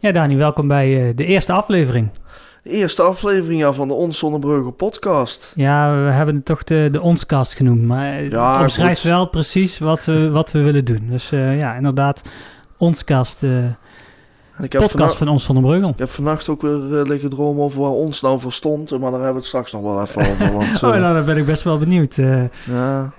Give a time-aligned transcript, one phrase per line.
[0.00, 2.10] Ja, Dani, welkom bij uh, de eerste aflevering.
[2.62, 5.52] De eerste aflevering ja, van de Ons Zonnebrugge podcast.
[5.54, 9.78] Ja, we hebben het toch de, de Onscast genoemd, maar ja, het omschrijft wel precies
[9.78, 11.06] wat we, wat we willen doen.
[11.10, 12.22] Dus uh, ja, inderdaad,
[12.76, 13.64] Onscast, uh,
[14.68, 15.88] podcast van Ons Zonnebrugge.
[15.88, 19.10] Ik heb vannacht ook weer liggen dromen over waar ons nou voor stond, maar daar
[19.10, 20.52] hebben we het straks nog wel even over.
[20.58, 22.16] Want, oh, nou, dan ben ik best wel benieuwd.
[22.64, 23.10] Ja,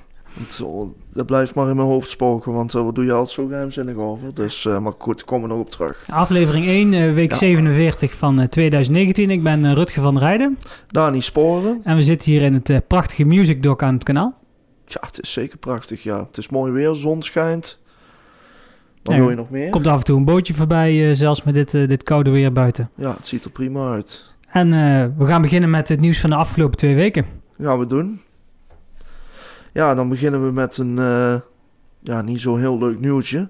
[1.13, 4.33] dat blijft maar in mijn hoofd spoken, want daar doe je altijd zo geheimzinnig over.
[4.33, 6.03] Dus, uh, maar goed, komen we nog op terug.
[6.09, 9.29] Aflevering 1, uh, week 47 van uh, 2019.
[9.29, 10.57] Ik ben Rutger van Rijden.
[10.87, 11.79] Dani Sporen.
[11.83, 14.33] En we zitten hier in het prachtige Music Doc aan het kanaal.
[14.85, 16.25] Ja, het is zeker prachtig, ja.
[16.27, 17.79] Het is mooi weer, zon schijnt.
[19.03, 19.69] Wat wil je nog meer?
[19.69, 22.89] Komt af en toe een bootje voorbij, zelfs met dit, dit koude weer buiten.
[22.95, 24.33] Ja, het ziet er prima uit.
[24.47, 24.69] En
[25.17, 27.25] we gaan beginnen met het nieuws van de afgelopen twee weken.
[27.57, 28.21] Gaan we doen.
[29.73, 31.35] Ja, dan beginnen we met een uh,
[31.99, 33.49] ja, niet zo heel leuk nieuwtje.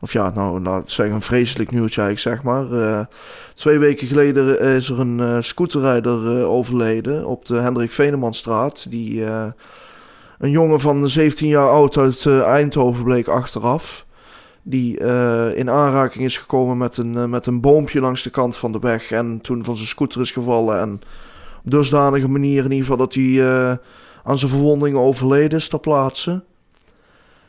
[0.00, 2.72] Of ja, nou, nou zeg een vreselijk nieuwtje eigenlijk, zeg maar.
[2.72, 3.00] Uh,
[3.54, 8.90] twee weken geleden is er een uh, scooterrijder overleden op de Hendrik Venemanstraat.
[8.90, 9.24] Die
[10.38, 14.06] een jongen van 17 jaar oud uit Eindhoven bleek achteraf.
[14.62, 14.98] Die
[15.54, 19.10] in aanraking is gekomen met een, met een boompje langs de kant van de weg.
[19.10, 20.80] En toen van zijn scooter is gevallen.
[20.80, 21.00] En
[21.64, 23.78] op dusdanige manier in ieder geval dat hij
[24.24, 26.42] aan zijn verwondingen overleden is ter plaatse.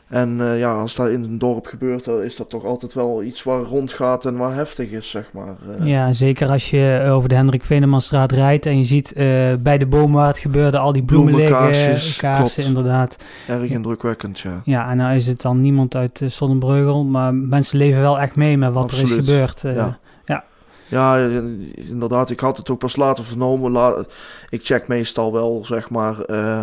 [0.08, 3.22] En uh, ja, als dat in een dorp gebeurt, dan is dat toch altijd wel
[3.22, 5.54] iets waar rondgaat en waar heftig is, zeg maar.
[5.80, 5.86] Uh.
[5.86, 9.22] Ja, zeker als je over de Hendrik Venemanstraat rijdt en je ziet uh,
[9.58, 13.16] bij de boom waar het gebeurde al die bloemen liggen, kaarsen, inderdaad.
[13.48, 14.60] Erg indrukwekkend, ja.
[14.64, 18.58] Ja, en nou is het dan niemand uit Sonnenbreugel, maar mensen leven wel echt mee
[18.58, 19.10] met wat Absoluut.
[19.10, 19.60] er is gebeurd.
[19.60, 19.98] Ja.
[20.88, 21.18] Ja,
[21.74, 22.30] inderdaad.
[22.30, 24.06] Ik had het ook pas later vernomen.
[24.48, 26.30] ik check meestal wel, zeg maar.
[26.30, 26.62] Uh,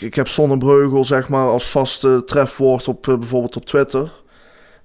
[0.00, 4.12] ik heb Zonnebreugel, zeg maar, als vaste trefwoord op uh, bijvoorbeeld op Twitter.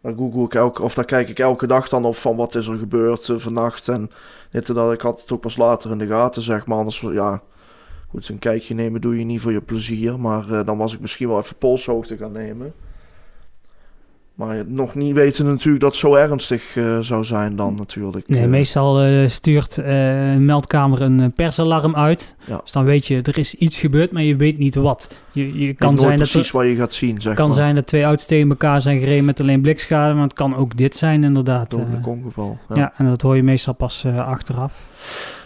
[0.02, 2.68] Daar google ik elke, of daar kijk ik elke dag dan op van wat is
[2.68, 3.88] er gebeurd vannacht.
[3.88, 4.10] En
[4.52, 4.94] dit en dat.
[4.94, 6.78] Ik had het ook pas later in de gaten, zeg maar.
[6.78, 7.42] Anders, ja,
[8.10, 10.20] goed, een kijkje nemen doe je niet voor je plezier.
[10.20, 12.74] Maar dan was ik misschien wel even polshoogte gaan nemen.
[14.34, 18.28] Maar nog niet weten natuurlijk dat het zo ernstig uh, zou zijn dan natuurlijk.
[18.28, 22.36] Nee, uh, meestal uh, stuurt een meldkamer een persalarm uit.
[22.46, 22.60] Ja.
[22.64, 25.22] Dus dan weet je, er is iets gebeurd, maar je weet niet wat.
[25.32, 27.56] Je, je kan zijn precies dat er, wat je gaat zien, zeg kan maar.
[27.56, 30.78] zijn dat twee auto's tegen elkaar zijn gereden met alleen blikschade, maar het kan ook
[30.78, 31.72] dit zijn inderdaad.
[31.72, 32.58] Dodelijk ongeval.
[32.70, 32.76] Ja.
[32.76, 32.94] ja.
[32.98, 34.90] en dat hoor je meestal pas achteraf.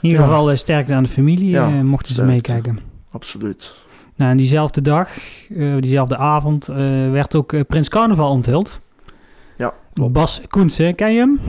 [0.01, 2.79] In ieder geval sterkte aan de familie, ja, mochten ze meekijken.
[3.11, 3.73] Absoluut.
[4.17, 5.09] Nou, en diezelfde dag,
[5.79, 6.65] diezelfde avond,
[7.11, 8.79] werd ook Prins Carnaval onthuld.
[9.57, 10.13] Ja, klopt.
[10.13, 11.39] Bas Koensen, ken je hem?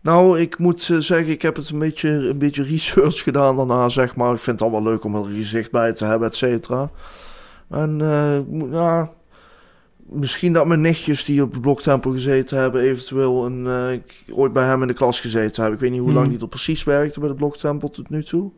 [0.00, 4.16] Nou, ik moet zeggen, ik heb het een beetje, een beetje research gedaan daarna, zeg
[4.16, 4.32] maar.
[4.32, 6.90] Ik vind het allemaal leuk om er een gezicht bij te hebben, et cetera.
[7.70, 8.38] En uh,
[8.70, 9.06] nou,
[9.96, 13.66] misschien dat mijn nichtjes die op de bloktempel gezeten hebben, eventueel een,
[14.28, 15.72] uh, ooit bij hem in de klas gezeten hebben.
[15.72, 18.50] Ik weet niet hoe lang die er precies werkte bij de bloktempel tot nu toe.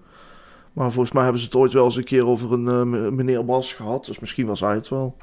[0.76, 3.72] Maar volgens mij hebben ze het ooit wel eens een keer over een meneer Bas
[3.72, 4.04] gehad.
[4.04, 5.16] Dus misschien was hij het wel.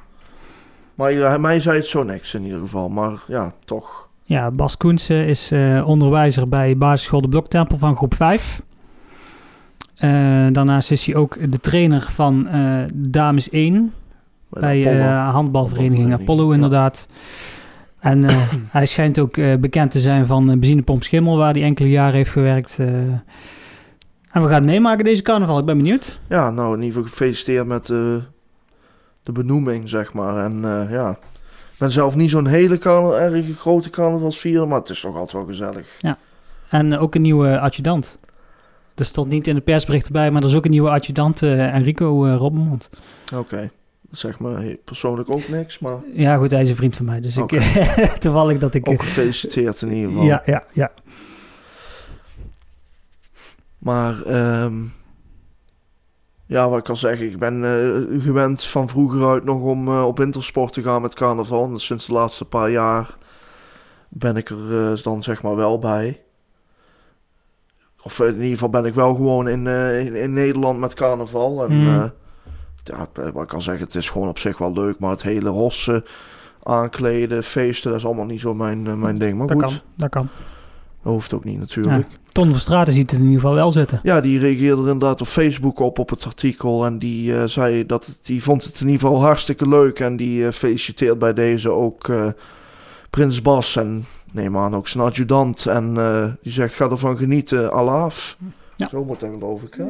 [0.94, 2.88] Maar ja, mij zei het zo niks in ieder geval.
[2.88, 4.08] Maar ja, toch.
[4.22, 8.62] Ja, Bas Koensen is uh, onderwijzer bij basisschool De Bloktempel van groep 5.
[9.96, 10.00] Uh,
[10.52, 13.92] daarnaast is hij ook de trainer van uh, Dames 1
[14.50, 17.08] bij, bij handbalvereniging Apollo, inderdaad.
[17.98, 18.24] En
[18.78, 22.78] hij schijnt ook bekend te zijn van benzinepomp Schimmel, waar hij enkele jaren heeft gewerkt.
[24.34, 25.58] En we gaan het meemaken deze carnaval.
[25.58, 26.20] Ik ben benieuwd.
[26.28, 27.90] Ja, nou in ieder geval gefeliciteerd met
[29.24, 30.44] de benoeming, zeg maar.
[30.44, 31.10] En uh, ja,
[31.72, 35.32] ik ben zelf niet zo'n hele carnaval, erg grote carnavalsvier, maar het is toch altijd
[35.32, 35.96] wel gezellig.
[36.00, 36.18] Ja,
[36.68, 38.18] en uh, ook een nieuwe adjudant.
[38.94, 41.74] Er stond niet in de persbericht bij, maar er is ook een nieuwe adjudant, uh,
[41.74, 42.88] Enrico uh, Robbenmond.
[43.32, 43.36] Oké.
[43.36, 43.70] Okay.
[44.10, 45.96] Zeg maar persoonlijk ook niks, maar...
[46.12, 47.58] Ja, goed, hij is een vriend van mij, dus okay.
[47.58, 48.06] ik...
[48.20, 48.88] toevallig dat ik...
[48.88, 50.24] Ook gefeliciteerd in ieder geval.
[50.24, 50.92] Ja, ja, ja.
[53.84, 54.26] Maar...
[54.62, 54.92] Um,
[56.46, 60.06] ja, wat ik kan zeggen, ik ben uh, gewend van vroeger uit nog om uh,
[60.06, 61.70] op wintersport te gaan met carnaval.
[61.70, 63.16] En sinds de laatste paar jaar
[64.08, 66.22] ben ik er uh, dan zeg maar wel bij.
[68.02, 71.64] Of in ieder geval ben ik wel gewoon in, in, in, Nederland met carnaval.
[71.64, 72.12] En mm.
[72.82, 74.98] ja, wat ik kan zeggen, het is gewoon op zich wel leuk.
[74.98, 76.04] Maar het hele rossen,
[76.62, 79.38] aankleden, feesten, dat is allemaal niet zo mijn, mijn ding.
[79.38, 79.72] Maar dat goed.
[79.72, 80.28] kan, dat kan.
[81.04, 82.10] Dat hoeft ook niet natuurlijk.
[82.10, 82.16] Ja.
[82.32, 84.00] Ton van Straten ziet het in ieder geval wel zitten.
[84.02, 86.84] Ja, die reageerde inderdaad op Facebook op op het artikel.
[86.84, 90.00] En die uh, zei dat het, die vond het in ieder geval hartstikke leuk.
[90.00, 92.26] En die uh, feliciteert bij deze ook uh,
[93.10, 93.76] Prins Bas.
[93.76, 95.66] En neem aan ook zijn adjudant.
[95.66, 95.94] En
[96.42, 98.36] die zegt ga ervan genieten, alaaf.
[98.76, 98.88] Ja.
[98.88, 99.74] Zo moet dat geloof ik.
[99.74, 99.84] Hè?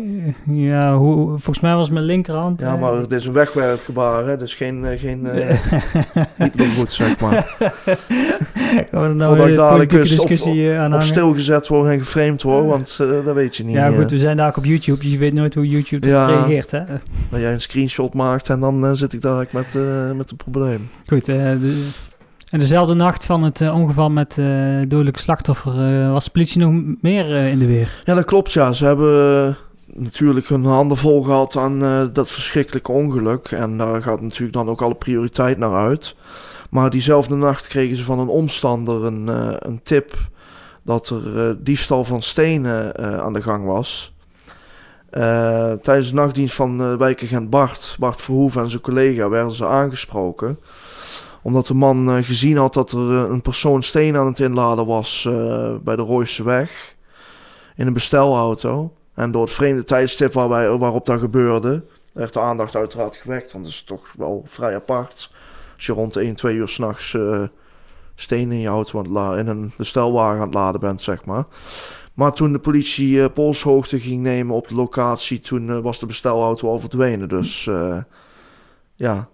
[0.52, 2.60] Ja, hoe, volgens mij was mijn linkerhand.
[2.60, 4.36] Ja, maar het is een wegwerpgebaar, hè?
[4.36, 5.58] Dus geen, eh, geen eh
[6.44, 7.56] Hitlergoed, zeg maar.
[8.90, 11.06] Nou Voordat ik dadelijk op- discussie eh, aan Of hangen?
[11.06, 13.74] stilgezet worden en geframed worden, want dat weet je niet.
[13.74, 16.26] Ja, goed, we zijn daar ook op YouTube, dus je weet nooit hoe YouTube Ja.
[16.26, 16.70] reageert.
[16.70, 16.80] Hè?
[17.30, 19.74] dat jij een screenshot maakt en dan zit ik daar met,
[20.16, 20.88] met een probleem.
[21.06, 21.82] Goed, de,
[22.54, 24.46] en dezelfde nacht van het eh, ongeval met eh
[24.88, 28.02] dodelijke slachtoffer eh, was de politie nog meer in de weer.
[28.04, 28.72] Ja, dat klopt, ja.
[28.72, 29.56] Ze hebben
[29.86, 31.78] natuurlijk hun handen vol gehad aan
[32.12, 33.50] dat verschrikkelijke ongeluk.
[33.50, 36.14] En daar gaat natuurlijk dan ook alle prioriteit naar uit.
[36.70, 39.28] Maar diezelfde nacht kregen ze van een omstander een,
[39.68, 40.16] een tip
[40.82, 44.14] dat er diefstal van stenen aan de gang was.
[45.80, 50.58] Tijdens de nachtdienst van uh, wijkagent Bart, Bart Verhoeven en zijn collega werden ze aangesproken.
[51.44, 54.86] Omdat de man eh, gezien had dat er eh, een persoon steen aan het inladen
[54.86, 56.96] was eh, bij de Rooise weg.
[57.76, 58.92] In een bestelauto.
[59.14, 63.52] En door het vreemde tijdstip waarbij, waarop dat gebeurde, werd de aandacht uiteraard gewekt.
[63.52, 65.30] Want dat is toch wel vrij apart.
[65.76, 67.42] Als je rond 1, 2 uur s'nachts uh,
[68.14, 71.44] stenen in je auto het in een bestelwagen aan het laden bent, zeg maar.
[72.14, 76.80] Maar toen de politie polshoogte ging nemen op de locatie, toen was de bestelauto al
[76.80, 77.28] verdwenen.
[77.28, 77.70] Dus
[78.94, 79.28] ja,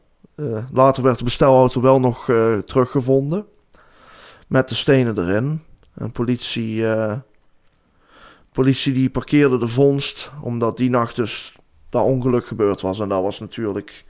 [0.73, 2.25] later werd de bestelauto wel nog
[2.65, 3.47] teruggevonden.
[4.47, 5.63] Met de stenen erin.
[5.95, 6.85] En politie,
[8.53, 11.57] politie die parkeerde de vondst, omdat die nacht dus
[11.91, 13.01] dat ongeluk gebeurd was.
[13.01, 14.05] En dat was natuurlijk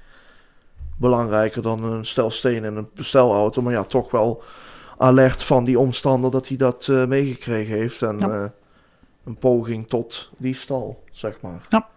[0.96, 3.62] belangrijker dan een stel stenen in een bestelauto.
[3.62, 4.42] Maar ja, toch wel
[4.98, 8.02] alert van die omstander dat hij dat uh, meegekregen heeft.
[8.02, 8.28] En ja.
[8.28, 8.48] uh,
[9.24, 11.66] een poging tot diefstal, zeg maar.
[11.68, 11.88] Ja.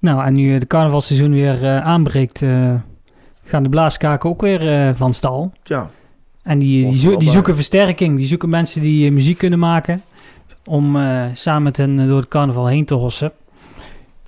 [0.00, 2.38] Nou, en nu de carnavalseizoen weer uh, aanbreekt,
[3.44, 5.52] gaan de blaaskaken ook weer van stal.
[5.62, 5.90] Ja.
[6.42, 8.16] En die, die, zo die, zoeken versterking.
[8.16, 10.02] Die zoeken mensen die muziek kunnen maken.
[10.64, 10.98] Om
[11.34, 13.32] samen met hen door het carnaval heen te hossen.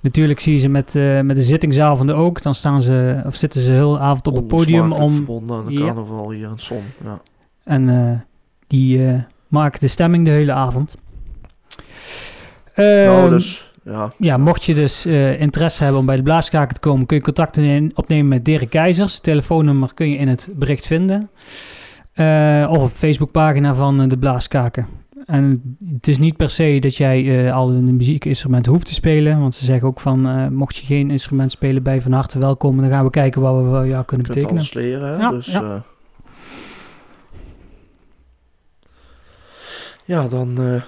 [0.01, 0.93] Natuurlijk zie je ze met,
[1.23, 2.41] met de zittingsavonden ook.
[2.41, 5.13] Dan staan ze, of zitten ze heel avond op het podium om.
[5.13, 6.83] verbonden aan de carnaval hier in Zon.
[7.03, 7.21] Ja.
[7.63, 8.25] En
[8.67, 9.23] die
[9.53, 10.95] maken de stemming de hele avond.
[12.75, 14.13] nou, dus, ja.
[14.17, 17.57] ja, mocht je dus interesse hebben om bij de blaaskaken te komen, kun je contact
[17.93, 19.19] opnemen met Dirk Keizers.
[19.19, 21.29] Telefoonnummer kun je in het bericht vinden.
[22.69, 24.87] of op de Facebookpagina van de blaaskaken.
[25.25, 29.39] En het is niet per se dat jij uh, al een muziekinstrument hoeft te spelen.
[29.39, 32.81] Want ze zeggen ook van, uh, mocht je geen instrument spelen, bij van harte welkom.
[32.81, 34.57] Dan gaan we kijken wat we jou kunnen je betekenen.
[34.57, 35.17] alles leren, hè?
[35.17, 35.61] Ja, dus, ja.
[35.61, 35.81] Uh,
[40.05, 40.81] ja, dan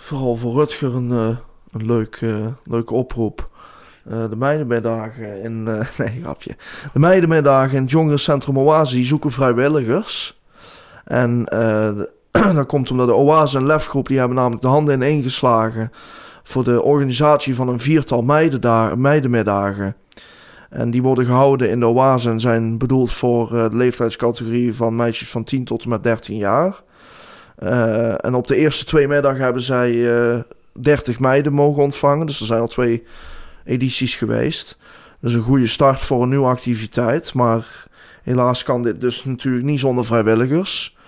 [0.00, 1.38] vooral voor Rutger een,
[1.72, 2.20] een leuk,
[2.64, 3.48] leuke oproep.
[4.04, 5.62] de meidenmiddagen in...
[5.98, 6.56] nee, grapje.
[6.92, 10.40] De meidenmiddagen in het jongerencentrum Oase zoeken vrijwilligers.
[11.04, 11.48] En...
[12.54, 14.08] dat komt omdat de Oase en Lefgroep...
[14.08, 15.92] die hebben namelijk de handen ineengeslagen...
[16.42, 18.22] voor de organisatie van een viertal
[18.96, 19.96] meidenmiddagen.
[20.70, 22.30] En die worden gehouden in de Oase...
[22.30, 26.36] en zijn bedoeld voor uh, de leeftijdscategorie van meisjes van 10 tot en met 13
[26.36, 26.82] jaar.
[27.62, 30.38] Uh, en op de eerste twee middagen hebben zij uh,
[30.82, 32.26] 30 meiden mogen ontvangen.
[32.26, 33.04] Dus er zijn al twee
[33.64, 34.78] edities geweest.
[35.20, 37.34] Dus een goede start voor een nieuwe activiteit.
[37.34, 37.86] Maar
[38.22, 40.98] helaas kan dit dus natuurlijk niet zonder vrijwilligers...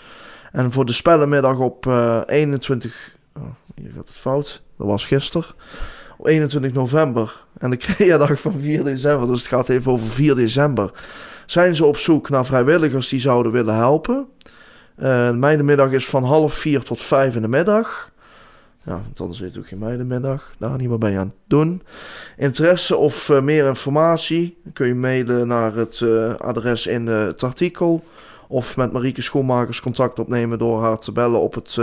[0.53, 3.15] En voor de spellenmiddag op uh, 21...
[3.37, 3.43] Oh,
[3.75, 4.62] hier gaat het fout.
[4.79, 5.47] Dat was gisteren.
[6.19, 7.45] Op 21 november.
[7.59, 9.29] En de creadag van 4 december.
[9.29, 10.91] Dus het gaat even over 4 december.
[11.47, 14.26] Zijn ze op zoek naar vrijwilligers die zouden willen helpen.
[14.99, 18.12] Uh, de meidenmiddag is van half 4 tot 5 in de middag.
[18.85, 20.55] Ja, want anders het ook geen meidenmiddag.
[20.59, 21.83] Dani, wat ben je aan het doen?
[22.37, 28.05] Interesse of uh, meer informatie kun je mailen naar het uh, adres in het artikel.
[28.49, 31.79] Of met Marieke Schoenmakers contact opnemen door haar te bellen op het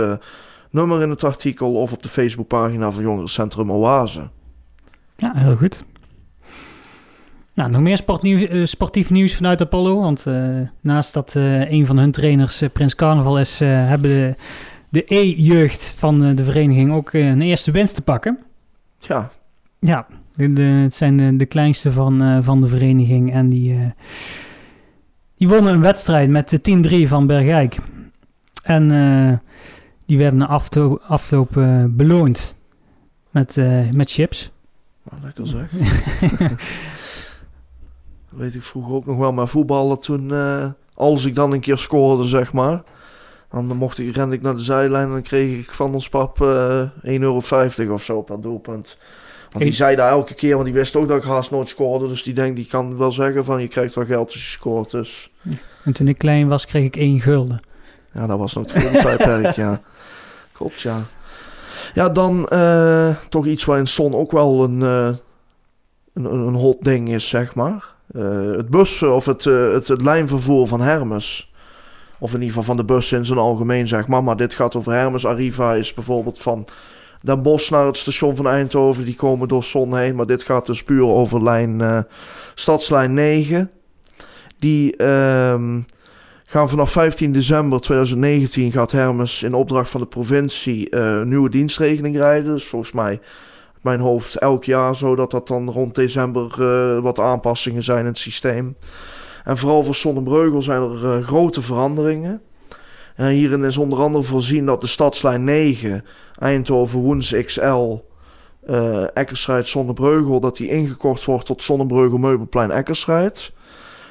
[0.70, 4.28] nummer in het artikel of op de Facebookpagina van Jongerencentrum Oase.
[5.16, 5.82] Ja, heel goed.
[7.54, 10.00] Nou, nog meer sportnieuw, uh, sportief nieuws vanuit Apollo.
[10.00, 10.24] Want
[10.80, 11.34] naast dat
[11.68, 14.34] een van hun trainers Prins Carnaval is, hebben de,
[14.90, 18.38] de E-jeugd van de vereniging ook een eerste winst te pakken.
[18.98, 19.30] Ja.
[19.78, 23.92] Ja, de, de, het zijn de, de kleinste van, van de vereniging en die...
[25.40, 27.76] Die wonnen een wedstrijd met de 10-3 van Bergijk.
[28.62, 29.32] En uh,
[30.06, 32.54] die werden na afloop, afloop uh, beloond
[33.30, 34.50] met, uh, met chips.
[35.10, 35.70] Nou, lekker zeg.
[38.28, 40.32] Weet ik vroeger ook nog wel, maar voetballen toen,
[40.94, 42.82] als ik dan een keer scoorde, zeg maar.
[43.50, 46.38] Dan mocht ik, rende ik naar de zijlijn en dan kreeg ik van ons pap
[46.38, 46.44] 1,50
[47.02, 47.42] euro
[47.88, 48.98] of zo per doelpunt.
[49.50, 52.06] Want die zei daar elke keer, want die wist ook dat ik haast nooit scoorde.
[52.06, 54.90] Dus die denkt, die kan wel zeggen van je krijgt wel geld als je scoort.
[54.90, 55.30] Dus.
[55.84, 57.60] En toen ik klein was, kreeg ik één gulden.
[58.12, 59.80] Ja, dat was nog het tijdperk, ja.
[60.52, 61.02] Klopt, ja.
[61.94, 65.08] Ja, dan eh, toch iets waar in Son ook wel een, uh,
[66.14, 67.84] een, een hot ding is, zeg maar.
[68.12, 71.49] Uh, het bus of het, het, het, lijnvervoer van Hermes.
[72.20, 74.24] Of in ieder geval van de bussen in zijn algemeen, zeg maar.
[74.24, 75.26] Maar dit gaat over Hermes.
[75.26, 76.66] Arriva is bijvoorbeeld van
[77.22, 79.04] Den Bosch naar het station van Eindhoven.
[79.04, 80.14] Die komen door Son heen.
[80.14, 82.06] Maar dit gaat dus puur over lijn,
[82.54, 83.70] stadslijn 9.
[84.58, 85.80] Die ehm,
[86.50, 91.50] gaan vanaf 15 december 2019 gaat Hermes in opdracht van de provincie uh, een nieuwe
[91.50, 92.52] dienstregeling rijden.
[92.52, 93.20] Dus volgens mij
[93.80, 98.18] mijn hoofd elk jaar, zodat dat dan rond december uh, wat aanpassingen zijn in het
[98.18, 98.76] systeem.
[99.44, 102.40] En vooral voor Sonnenbreugel zijn er uh, grote veranderingen.
[103.16, 106.04] En hierin is onder andere voorzien dat de stadslijn 9
[106.38, 107.96] Eindhoven Woens XL
[108.70, 113.52] uh, Eckersrijd Zonnebreugel, dat die ingekort wordt tot Zonnebreugel Meubelplein Eckersrijd.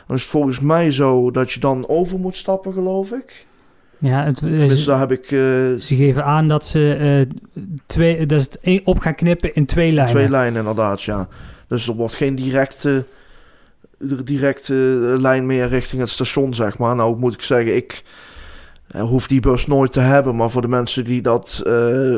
[0.08, 3.48] Dan is het volgens mij zo dat je dan over moet stappen, geloof ik.
[3.98, 5.32] Ja, het, dus daar heb ik...
[5.32, 5.40] Uh,
[5.80, 10.14] ze geven aan dat ze uh, twee, dat het op gaan knippen in twee lijnen.
[10.14, 11.28] Twee lijnen, inderdaad, ja.
[11.68, 13.06] Dus er wordt geen directe,
[14.24, 14.74] directe
[15.20, 16.96] lijn meer richting het station, zeg maar.
[16.96, 18.04] Nou moet ik zeggen, ik
[18.96, 20.36] uh, hoef die bus nooit te hebben.
[20.36, 21.62] Maar voor de mensen die dat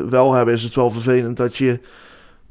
[0.09, 1.79] wel hebben, is het wel vervelend dat je...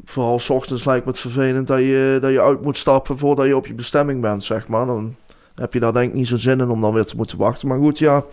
[0.05, 3.47] Vooral s ochtends lijkt me het vervelend dat je, dat je uit moet stappen voordat
[3.47, 4.87] je op je bestemming bent, zeg maar.
[4.87, 5.15] Dan
[5.55, 7.69] heb je daar denk ik niet zo zin in om dan weer te moeten wachten.
[7.69, 8.25] Maar goed, ja,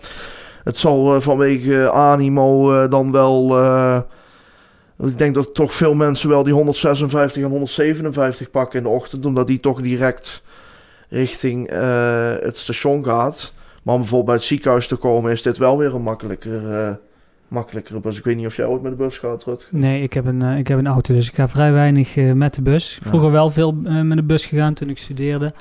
[0.64, 3.56] het zal vanwege animo dan wel...
[5.04, 9.26] Ik denk dat toch veel mensen wel die 156 en 157 pakken in de ochtend.
[9.26, 10.42] Omdat die toch direct
[11.08, 11.70] richting
[12.42, 13.52] het station gaat.
[13.82, 16.98] Maar om bijvoorbeeld bij het ziekenhuis te komen is dit wel weer een makkelijker,
[17.48, 18.18] makkelijkere bus.
[18.18, 19.78] Ik weet niet of jij ooit met de bus gaat, Rutger.
[19.78, 22.62] Nee, ik heb een, ik heb een auto, dus ik ga vrij weinig met de
[22.62, 22.98] bus.
[23.02, 23.72] Vroeger wel veel
[24.02, 25.52] met de bus gegaan toen ik studeerde.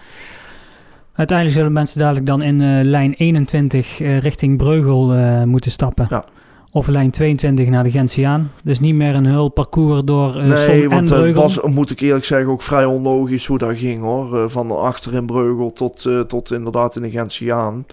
[1.14, 5.14] Uiteindelijk zullen mensen dadelijk dan in lijn 21 uh, richting Breugel
[5.46, 6.08] moeten stappen.
[6.10, 6.26] Ja.
[6.72, 8.52] Of lijn 22 naar de Gentiaan.
[8.64, 11.42] Dus niet meer een heel parcours door uh, nee, Son want en Breugel.
[11.42, 14.50] was, moet ik eerlijk zeggen, ook vrij onlogisch hoe dat ging hoor.
[14.50, 17.86] van achter in Breugel tot, tot inderdaad in de Gentiaan.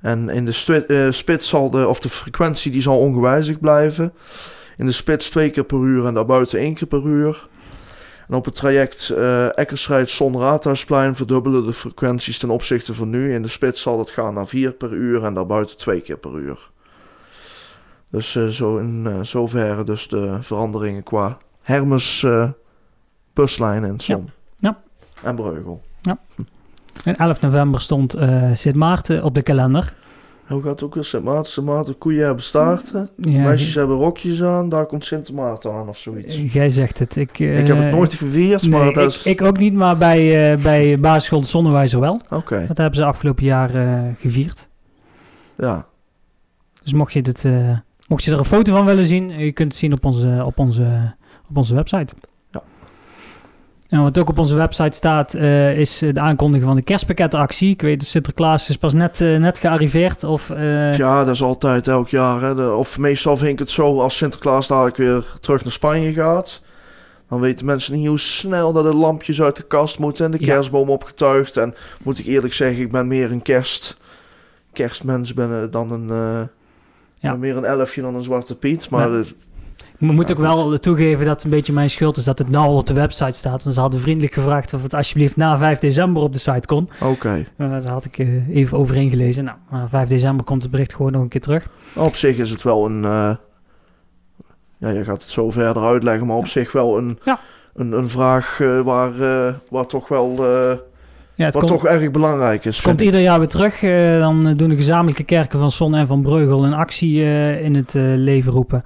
[0.00, 4.12] En in de spits zal de, of de frequentie die zal ongewijzigd blijven.
[4.76, 7.48] In de spits twee keer per uur en daarbuiten één keer per uur.
[8.28, 13.34] En op het traject uh, Eckersrijd Zon Raadhuisplein verdubbelen de frequenties ten opzichte van nu.
[13.34, 16.38] In de spits zal het gaan naar 4 per uur en daarbuiten 2 keer per
[16.38, 16.70] uur.
[18.10, 22.26] Dus uh, zo in uh, zoverre dus de veranderingen qua Hermes
[23.32, 24.30] buslijn en Zon.
[24.56, 24.68] Ja.
[25.22, 25.28] ja.
[25.28, 25.82] En Breugel.
[26.00, 26.18] Ja.
[27.04, 28.16] En 11 november stond
[28.54, 29.94] Sint Maarten op de kalender.
[30.52, 31.52] Hoe gaat het ook weer Sint Maarten?
[31.52, 33.08] Sint Maarten, koeien hebben staarten.
[33.16, 34.68] Ja, meisjes hebben rokjes aan.
[34.68, 36.52] Daar komt Sint Maarten aan of zoiets.
[36.52, 37.16] Jij zegt het.
[37.16, 39.96] Ik, uh, ik heb het nooit gevierd, nee, maar dat ik, ik, ook niet, maar
[39.96, 42.14] bij, uh, bij basisschool Zonnewijzer wel.
[42.24, 42.34] Oké.
[42.34, 42.66] Okay.
[42.66, 44.68] Dat hebben ze afgelopen jaar uh, gevierd.
[45.56, 45.86] Ja.
[46.82, 47.48] Dus mocht je, dit,
[48.10, 50.58] mocht je er een foto van willen zien, je kunt het zien op onze, op
[50.58, 51.14] onze,
[51.48, 52.14] op onze website.
[53.88, 57.70] En wat ook op onze website staat, uh, is de aankondiging van de kerstpakketactie.
[57.70, 60.24] Ik weet, Sinterklaas is pas net, uh, net gearriveerd.
[60.24, 60.96] Of, uh...
[60.96, 62.42] Ja, dat is altijd elk jaar.
[62.42, 62.54] Hè.
[62.54, 66.62] De, of meestal vind ik het zo, als Sinterklaas dadelijk weer terug naar Spanje gaat...
[67.28, 70.24] dan weten mensen niet hoe snel dat de lampjes uit de kast moeten...
[70.24, 71.56] en de kerstboom opgetuigd.
[71.56, 73.96] En moet ik eerlijk zeggen, ik ben meer een kerst...
[74.72, 76.48] kerstmens ben, dan een...
[77.20, 77.36] ja.
[77.36, 78.90] meer een elfje dan een zwarte piet.
[78.90, 79.12] Maar...
[79.12, 79.22] Ja
[80.00, 82.74] ik moet ook wel toegeven dat het een beetje mijn schuld is dat het nou
[82.74, 83.62] op de website staat.
[83.62, 86.90] Want ze hadden vriendelijk gevraagd of het alsjeblieft na 5 december op de site kon.
[87.00, 87.10] Oké.
[87.10, 87.46] Okay.
[87.56, 89.44] Uh, daar had ik uh, even overheen gelezen.
[89.44, 91.66] Nou, maar 5 december komt het bericht gewoon nog een keer terug.
[91.94, 93.02] Op zich is het wel een...
[93.02, 93.34] Uh,
[94.78, 97.40] ja, je gaat het zo verder uitleggen, maar op zich wel een, ja.
[97.74, 99.12] een, een vraag waar,
[99.70, 100.36] waar toch wel...
[101.40, 102.76] Ja, het wat komt, toch erg belangrijk is.
[102.76, 103.80] Het komt ieder jaar weer terug.
[104.20, 107.22] dan doen de gezamenlijke kerken van Son en van Breugel een actie
[107.60, 108.82] in het leven roepen.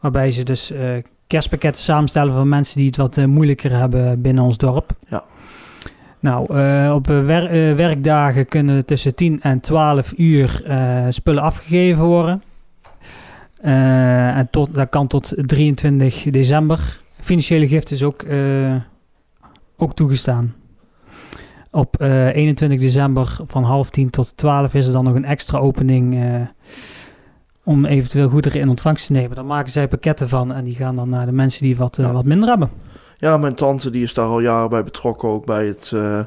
[0.00, 0.72] Waarbij ze dus
[1.26, 4.90] kerstpakketten samenstellen voor mensen die het wat moeilijker hebben binnen ons dorp.
[5.08, 5.24] Ja.
[6.20, 6.42] Nou,
[6.92, 10.62] op wer werkdagen kunnen tussen 10 en 12 uur
[11.08, 12.42] spullen afgegeven worden.
[13.60, 17.00] en tot, dat kan tot 23 december.
[17.20, 18.24] Financiële gift is ook,
[19.76, 20.54] ook toegestaan.
[21.74, 26.18] Op 21 december van half 10 tot 12 is er dan nog een extra opening
[27.64, 29.36] om eventueel goederen in ontvangst te nemen.
[29.36, 32.12] Dan maken zij pakketten van en die gaan dan naar de mensen die wat, ja.
[32.12, 32.70] wat minder hebben.
[33.16, 36.20] Ja, mijn tante die is daar al jaren bij betrokken, ook bij het, uh,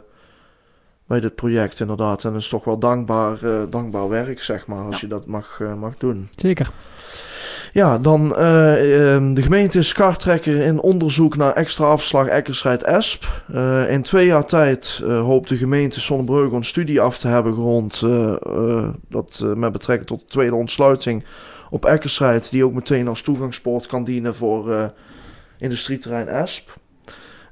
[1.08, 2.24] bij dit project inderdaad.
[2.24, 5.08] En dat is toch wel dankbaar, uh, dankbaar werk, zeg maar, als ja.
[5.08, 6.30] je dat mag, mag doen.
[6.36, 6.72] Zeker.
[7.76, 8.36] Ja, dan uh,
[9.34, 13.26] de gemeente is kartrekker in onderzoek naar extra afslag Eckersrijd-Esp.
[13.52, 17.54] Uh, in twee jaar tijd uh, hoopt de gemeente Zonnebreugel een studie af te hebben
[17.54, 18.00] gerond.
[19.10, 21.24] dat met betrekking tot de tweede ontsluiting
[21.70, 24.92] op Eckersrijd, die ook meteen als toegangspoort kan dienen voor
[25.58, 26.70] industrieterrein Esp.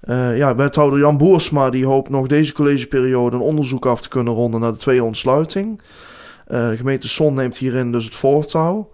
[0.03, 4.33] Uh, ja, wethouder Jan Boersma die hoopt nog deze collegeperiode een onderzoek af te kunnen
[4.33, 5.81] ronden naar de tweede ontsluiting.
[6.47, 8.91] De gemeente Son neemt hierin dus het voortouw.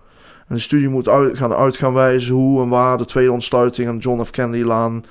[0.49, 3.87] En de studie moet uit, gaan uit gaan wijzen hoe en waar de tweede ontsluiting
[3.87, 4.29] aan John F.
[4.29, 5.05] Kennedy Laan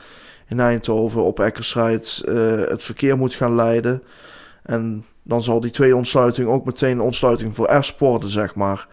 [0.49, 4.03] in Eindhoven op Eckersrijd uh, het verkeer moet gaan leiden.
[4.63, 8.89] En dan zal die tweede ontsluiting ook meteen een ontsluiting voor Esp worden, zeg maar.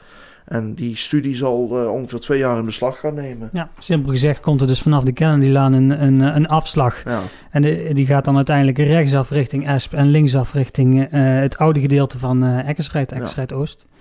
[0.46, 3.50] En die studie zal uh, ongeveer twee jaar in beslag gaan nemen.
[3.52, 7.02] Ja, simpel gezegd komt er dus vanaf de Kennedy-laan een, een, een afslag.
[7.04, 7.22] Ja.
[7.52, 11.08] En de, die gaat dan uiteindelijk rechtsaf richting Esp en linksaf richting uh,
[11.40, 13.54] het oude gedeelte van uh, Eckersrijd.
[13.54, 13.86] Oost.
[13.90, 13.95] Ja,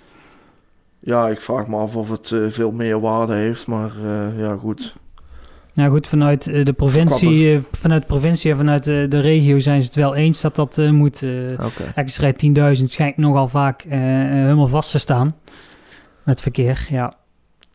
[1.30, 3.92] ik vraag me af of het veel meer waarde heeft, maar
[4.36, 4.96] ja, goed.
[5.72, 9.86] Ja, goed, vanuit de provincie, vanuit de provincie en vanuit de, de, regio zijn ze
[9.86, 11.22] het wel eens dat dat moet.
[11.52, 11.92] Okay.
[11.94, 12.46] Eckersrijd
[12.78, 15.34] 10.000 schijnt nogal vaak helemaal vast te staan
[16.24, 17.14] met verkeer, ja.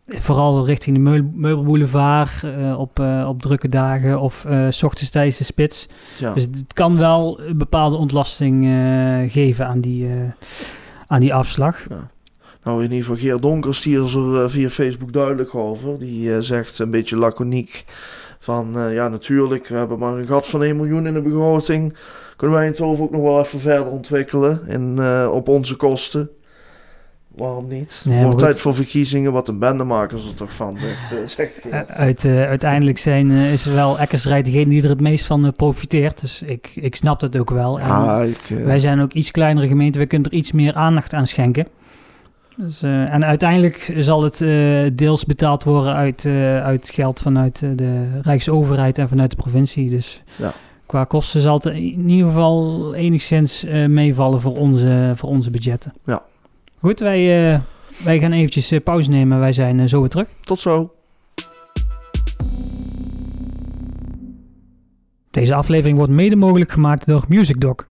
[0.08, 5.12] Vooral richting de meubel, meubelboulevard uh, op, uh, op drukke dagen of uh, s ochtends
[5.12, 5.86] tijdens de spits.
[6.18, 6.34] Ja.
[6.34, 8.66] Dus het kan wel een bepaalde ontlasting
[9.32, 10.10] geven aan die,
[11.08, 11.86] aan die afslag.
[11.90, 12.10] Ja.
[12.70, 16.00] Nou, in ieder geval Geert Donkers, die is er via Facebook duidelijk over.
[16.00, 17.84] Die zegt een beetje laconiek
[18.40, 21.96] van, ja natuurlijk, we hebben maar een gat van 1 miljoen in de begroting.
[22.36, 26.30] Kunnen wij het ook nog wel even verder ontwikkelen in, op onze kosten.
[27.28, 28.02] Waarom niet?
[28.06, 31.60] Nee, Wordt tijd voor verkiezingen, wat een bende maken ze er toch van, zegt, zegt
[31.62, 31.90] Geert.
[31.90, 36.22] Uit, uh, uiteindelijk zijn, uh, is wel Eckersrijd degene die er het meest van profiteert.
[36.22, 37.80] Dus ik, ik snap dat ook wel.
[37.80, 41.28] Ja, ik, wij zijn ook iets kleinere gemeente, wij kunnen er iets meer aandacht aan
[41.28, 41.68] schenken.
[42.62, 44.38] Dus, en uiteindelijk zal het
[44.98, 46.26] deels betaald worden uit,
[46.64, 49.90] uit geld vanuit de Rijksoverheid en vanuit de provincie.
[49.90, 50.54] Dus ja.
[50.86, 55.94] qua kosten zal het in ieder geval enigszins meevallen voor onze, voor onze budgetten.
[56.06, 56.24] Ja.
[56.80, 57.62] Goed, wij,
[58.04, 59.40] wij gaan eventjes pauze nemen.
[59.40, 60.28] Wij zijn zo weer terug.
[60.42, 60.94] Tot zo.
[65.32, 67.89] Deze aflevering wordt mede mogelijk gemaakt door MusicDoc.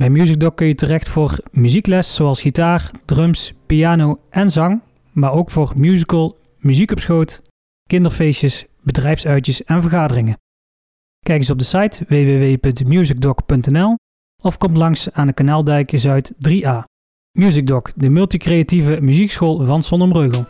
[0.00, 4.80] Bij MusicDoc kun je terecht voor muziekles zoals gitaar, drums, piano en zang,
[5.12, 7.42] maar ook voor musical, muziek op schoot,
[7.88, 10.38] kinderfeestjes, bedrijfsuitjes en vergaderingen.
[11.18, 13.96] Kijk eens op de site www.musicdoc.nl
[14.42, 16.82] of kom langs aan de Kanaaldijken Zuid 3A.
[17.32, 20.44] MusicDoc, de multicreatieve muziekschool van Sonnenbreugel.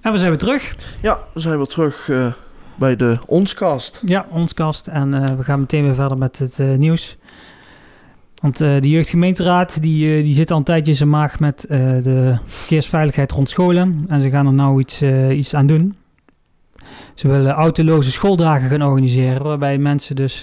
[0.00, 0.76] En we zijn weer terug.
[1.02, 2.32] Ja, we zijn weer terug uh,
[2.78, 4.02] bij de Onskast.
[4.04, 4.86] Ja, Onskast.
[4.86, 7.16] En uh, we gaan meteen weer verder met het uh, nieuws.
[8.40, 13.32] Want de jeugdgemeenteraad die, die zit al een tijdje in zijn maag met de verkeersveiligheid
[13.32, 14.04] rond scholen.
[14.08, 15.96] En ze gaan er nou iets, iets aan doen.
[17.14, 20.42] Ze willen autoloze schooldagen gaan organiseren, waarbij mensen dus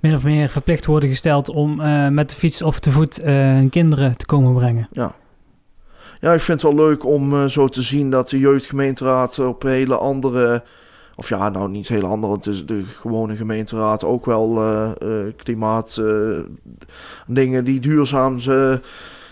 [0.00, 1.76] min of meer verplicht worden gesteld om
[2.14, 4.88] met de fiets of te voet hun kinderen te komen brengen.
[4.92, 5.14] Ja.
[6.20, 9.62] Ja, ik vind het wel leuk om uh, zo te zien dat de jeugdgemeenteraad op
[9.62, 10.62] hele andere,
[11.18, 14.60] of ja, nou niet hele andere, het is de gewone gemeenteraad ook wel
[15.36, 16.02] klimaat
[17.26, 18.38] dingen die duurzaam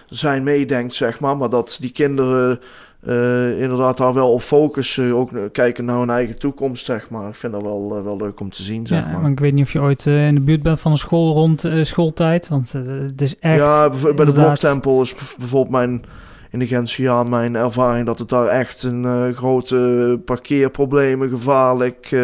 [0.07, 1.37] zijn meedenkt, zeg maar.
[1.37, 2.61] Maar dat die kinderen
[3.07, 5.15] uh, inderdaad daar wel op focussen.
[5.15, 7.29] Ook kijken naar hun eigen toekomst, zeg maar.
[7.29, 9.31] Ik vind dat wel, uh, wel leuk om te zien, zeg ja, maar.
[9.31, 12.49] Ik weet niet of je ooit in de buurt bent van een school rond schooltijd.
[12.49, 13.57] Want het is echt...
[13.57, 14.27] Ja, bij inderdaad...
[14.27, 16.05] de Bloktempel is bijvoorbeeld mijn...
[16.55, 22.17] In de Gentiaan mijn ervaring dat het daar echt een grote parkeerproblemen, gevaarlijk...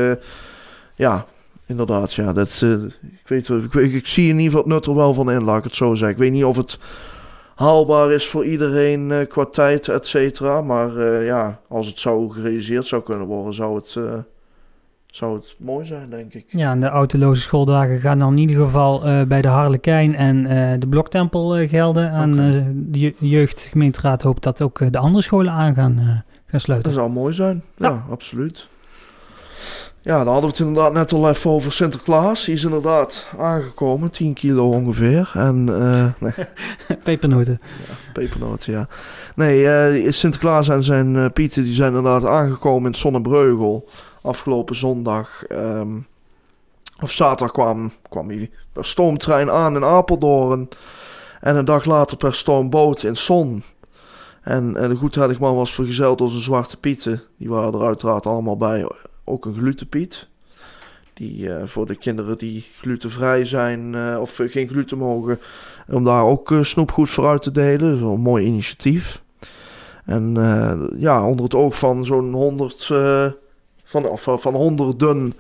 [0.95, 1.27] ja,
[1.67, 2.33] inderdaad, ja.
[2.33, 2.63] Dat,
[3.01, 5.59] ik, weet, ik, ik, zie in ieder geval het nut er wel van in, laat
[5.59, 6.11] ik het zo zeggen.
[6.11, 6.79] Ik weet niet of het
[7.55, 10.63] haalbaar is voor iedereen uh, qua tijd, et cetera.
[10.63, 13.97] Maar ja, als het zou gerealiseerd zou kunnen worden, zou het,
[15.11, 16.45] zou het mooi zijn, denk ik.
[16.49, 20.43] Ja, en de autoloze schooldagen gaan dan in ieder geval bij de Harlekijn en
[20.81, 22.13] de Bloktempel gelden.
[22.13, 22.35] En
[22.91, 26.91] de jeugdgemeenteraad hoopt dat ook de andere scholen aan gaan, gaan sluiten.
[26.93, 28.05] Dat zou mooi zijn, ja, Ja.
[28.11, 28.69] absoluut.
[30.03, 32.45] Ja, dan hadden we het inderdaad net al even over Sinterklaas.
[32.45, 35.31] Die is inderdaad aangekomen, 10 kilo ongeveer.
[35.35, 36.47] En eh nee,
[37.05, 37.61] Pepernoten.
[38.13, 38.89] pepernoten, ja.
[39.35, 43.89] Nee, eh, Sinterklaas en zijn eh, Pieten die zijn inderdaad aangekomen in Sonnebreugel.
[44.23, 45.45] Afgelopen zondag.
[45.47, 45.99] ehm,
[47.03, 50.69] of zaterdag kwam, kwam hij per stoomtrein aan in Apeldoorn.
[51.41, 53.63] En een dag later per stoomboot in Son.
[54.43, 57.23] En, en de goedheiligman was vergezeld door zijn zwarte pieten.
[57.37, 58.91] Die waren er uiteraard allemaal bij.
[59.25, 60.29] Ook een glutenpiet.
[61.15, 65.39] Die eh, voor de kinderen die glutenvrij zijn eh, of geen gluten mogen.
[65.89, 68.01] Om daar ook eh, snoepgoed voor uit te delen.
[68.01, 69.23] Dat een mooi initiatief.
[70.05, 70.35] En
[70.97, 73.27] ja, onder het oog van zo'n honderd, eh,
[73.91, 75.35] van, van- van honderden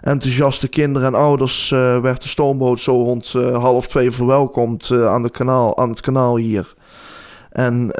[0.00, 5.06] enthousiaste kinderen en ouders eh, werd de stoomboot zo rond eh, half twee verwelkomd eh,
[5.06, 6.74] aan, kanaal, aan het kanaal hier.
[7.50, 7.92] En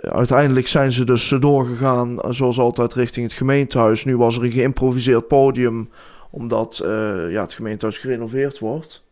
[0.00, 4.04] uiteindelijk zijn ze dus doorgegaan, zoals altijd, richting het gemeentehuis.
[4.04, 5.90] Nu was er een geïmproviseerd podium,
[6.30, 6.80] omdat
[7.28, 9.02] ja, het gemeentehuis gerenoveerd wordt.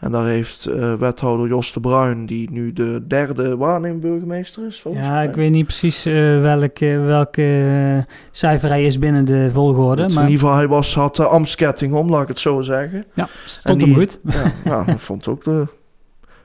[0.00, 4.84] En daar heeft uh, wethouder Jos de Bruin, die nu de derde waarnemburgemeester is.
[4.92, 5.26] Ja, mij.
[5.26, 10.02] ik weet niet precies uh, welke, welke cijfer hij is binnen de volgorde.
[10.02, 10.10] Maar...
[10.10, 13.04] In ieder geval, hij was, had de ambtsketting om, laat ik het zo zeggen.
[13.14, 14.20] Ja, stond hem goed.
[14.22, 15.66] Ja, ja, ik vond ook de...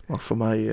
[0.05, 0.71] Mag voor mij...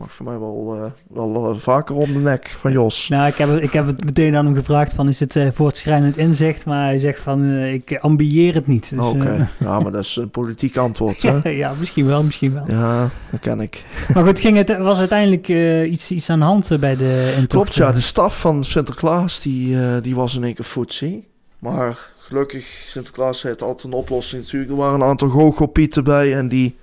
[0.00, 3.08] Mag voor mij wel, uh, wel uh, vaker om de nek van Jos.
[3.08, 6.16] Nou, ik heb, ik heb het meteen aan hem gevraagd van is het uh, voortschrijdend
[6.16, 6.66] inzicht?
[6.66, 8.90] Maar hij zegt van ik ambieer het niet.
[8.90, 9.46] Dus, Oké, okay.
[9.58, 11.22] ja, maar dat is een politiek antwoord.
[11.42, 11.48] Hè?
[11.48, 12.64] ja, misschien wel, misschien wel.
[12.66, 13.84] Ja, dat ken ik.
[14.14, 15.48] maar goed, ging het, was uiteindelijk
[15.90, 17.48] iets, iets aan de hand bij de intocht?
[17.48, 17.92] Klopt, ja.
[17.92, 21.28] De staf van Sinterklaas die, die was in één keer footsie.
[21.58, 24.70] Maar gelukkig, Sinterklaas heeft altijd een oplossing natuurlijk.
[24.70, 26.76] Er waren een aantal goochelpieten bij en die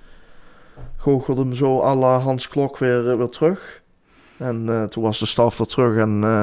[0.98, 3.82] goochelde hem zo à la Hans Klok weer, weer terug.
[4.36, 6.42] En uh, toen was de staf weer terug en uh,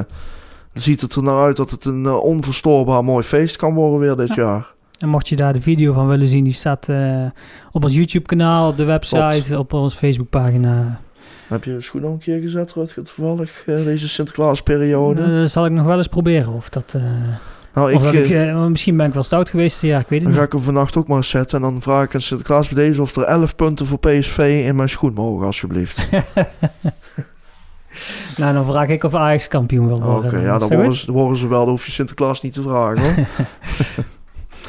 [0.73, 4.35] ziet het er nou uit dat het een onverstoorbaar mooi feest kan worden weer dit
[4.35, 4.43] ja.
[4.43, 4.73] jaar.
[4.99, 6.89] En mocht je daar de video van willen zien, die staat
[7.71, 9.55] op ons YouTube kanaal, op de website, Klopt.
[9.55, 10.99] op onze Facebookpagina.
[11.47, 15.39] Heb je een schoen nog een keer gezet, Rutger, toevallig, deze Sinterklaasperiode?
[15.39, 16.95] dat zal ik nog wel eens proberen of dat...
[17.75, 20.29] Nou, ik, ik uh, misschien ben ik wel stout geweest, ja, ik weet het dan
[20.29, 20.39] niet.
[20.39, 21.57] ga ik hem vannacht ook maar zetten.
[21.57, 24.75] En dan vraag ik aan Sinterklaas bij deze of er 11 punten voor PSV in
[24.75, 26.09] mijn schoen mogen, alsjeblieft.
[28.37, 30.31] nou, dan vraag ik of Ajax kampioen wil worden.
[30.31, 31.59] Oké, ja, dan worden ze, worden ze, wel.
[31.59, 33.27] Dan hoef je Sinterklaas niet te vragen, hoor.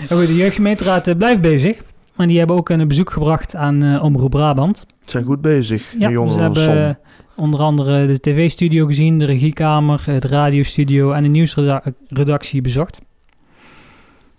[0.19, 1.77] goed, de jeugdgemeenteraad blijft bezig.
[2.17, 4.79] Maar die hebben ook een bezoek gebracht aan uh, Omroep Brabant.
[4.79, 6.99] Ze zijn goed bezig, ja, de jongeren ze hebben
[7.37, 13.01] onder andere de tv-studio gezien, de regiekamer, de radiostudio en de nieuwsredactie bezocht.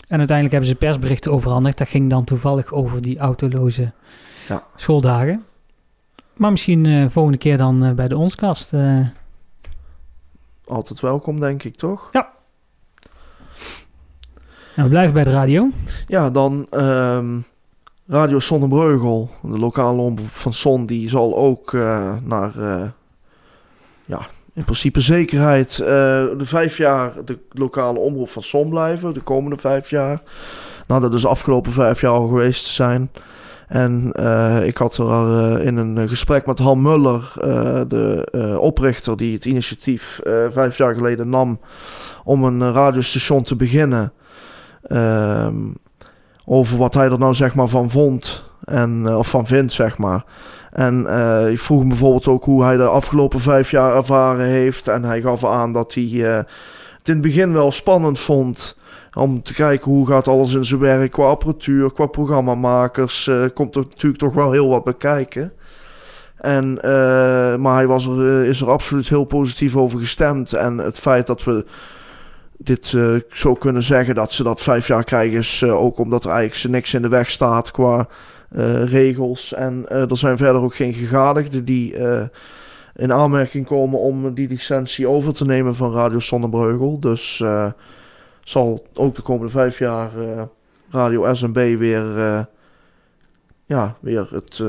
[0.07, 1.77] En uiteindelijk hebben ze persberichten overhandigd.
[1.77, 3.91] Dat ging dan toevallig over die autoloze
[4.47, 4.63] ja.
[4.75, 5.43] schooldagen.
[6.35, 8.73] Maar misschien uh, volgende keer dan uh, bij de Onskast.
[8.73, 9.07] Uh.
[10.65, 12.09] Altijd welkom, denk ik, toch?
[12.11, 12.29] Ja.
[14.75, 15.69] En we blijven bij de radio.
[16.05, 17.45] Ja, dan um,
[18.09, 22.81] Radio Sonnenbreugel, de lokale omroep van Son, die zal ook uh, naar, uh,
[24.05, 24.19] ja,
[24.53, 29.57] in principe zekerheid uh, de vijf jaar de lokale omroep van Son blijven, de komende
[29.57, 30.21] vijf jaar.
[30.87, 33.11] Nou, dat is de afgelopen vijf jaar al geweest te zijn.
[33.67, 34.11] En
[34.63, 37.31] ik had er in een gesprek met Han Muller,
[37.87, 40.19] de oprichter die het initiatief
[40.51, 41.59] vijf jaar geleden nam
[42.23, 44.13] om een radiostation te beginnen.
[44.81, 45.55] Ehm,
[46.49, 48.45] over wat hij er nou zeg maar van vond.
[48.63, 50.25] En, uh, of van vindt, zeg maar.
[50.71, 54.87] En uh, ik vroeg hem bijvoorbeeld ook hoe hij de afgelopen vijf jaar ervaren heeft.
[54.87, 56.47] En hij gaf aan dat hij uh, het
[57.03, 58.77] in het begin wel spannend vond.
[59.13, 63.29] Om te kijken hoe gaat alles in zijn werk qua apparatuur, qua programmamakers.
[63.53, 65.53] komt er natuurlijk toch wel heel wat bij kijken.
[66.37, 66.79] En,
[67.61, 70.53] maar hij was er, is er absoluut heel positief over gestemd.
[70.53, 71.65] En het feit dat we
[72.57, 76.25] dit uh, zo kunnen zeggen dat ze dat vijf jaar krijgen, is uh, ook omdat
[76.25, 78.07] er eigenlijk niks in de weg staat qua
[78.51, 79.53] uh, regels.
[79.53, 81.95] En er zijn verder ook geen gegadigden die
[82.95, 86.99] in aanmerking komen om die licentie over te nemen van Radio Sonnenbreugel.
[86.99, 87.43] Dus
[88.43, 90.11] zal ook de komende vijf jaar
[90.89, 92.05] Radio SMB weer,
[93.65, 94.63] ja, weer het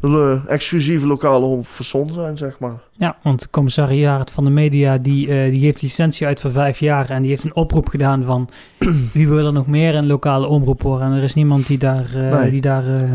[0.00, 2.80] de exclusieve lokale omroep van zijn, zeg maar.
[2.92, 6.78] Ja, want de commissariaat van de media die, uh, die geeft licentie uit voor vijf
[6.78, 8.48] jaar en die heeft een oproep gedaan van
[9.12, 11.06] wie wil er nog meer een lokale omroep worden.
[11.06, 12.50] En er is niemand die daar, uh, nee.
[12.50, 13.12] die daar uh,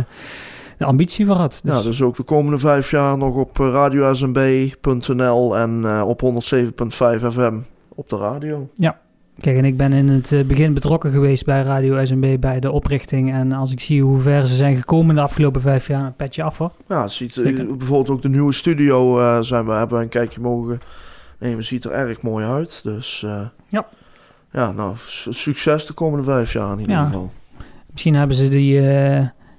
[0.78, 1.60] de ambitie voor had.
[1.64, 1.74] Dus.
[1.74, 6.30] Ja, dus ook de komende vijf jaar nog op radiosmb.nl en op 107.5
[7.32, 7.60] FM
[7.96, 8.70] op de radio.
[8.76, 9.00] Ja,
[9.42, 12.72] Kijk, en ik ben in het eh, begin betrokken geweest bij Radio SMB bij de
[12.72, 13.32] oprichting.
[13.34, 16.16] En als ik zie hoe ver ze zijn gekomen in de afgelopen vijf jaar, een
[16.16, 16.72] petje af hoor.
[16.88, 17.42] Ja, het ziet,
[17.78, 20.82] bijvoorbeeld ook de nieuwe studio uh, zijn we, hebben we een kijkje mogen
[21.38, 21.64] nemen.
[21.64, 22.80] Ziet er erg mooi uit.
[22.84, 23.88] Dus uh, ja.
[24.52, 24.96] ja, nou,
[25.30, 27.06] succes de komende vijf jaar in ieder ja.
[27.06, 27.32] geval.
[27.92, 28.80] Misschien hebben ze die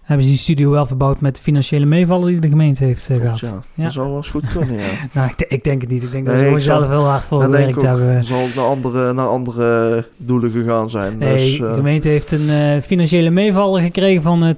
[0.03, 3.17] hebben ze die studio wel verbouwd met de financiële meevallen die de gemeente heeft uh,
[3.17, 3.39] gehad.
[3.39, 4.91] Ja, ja, dat zou wel eens goed kunnen, ja.
[5.13, 6.03] nou, ik, ik, denk het niet.
[6.03, 8.25] Ik denk dat ze gewoon zelf heel hard voor gewerkt hebben.
[8.25, 11.19] zal naar andere, naar andere doelen gegaan zijn.
[11.19, 14.57] Nee, dus, uh, de gemeente heeft een uh, financiële meevallen gekregen van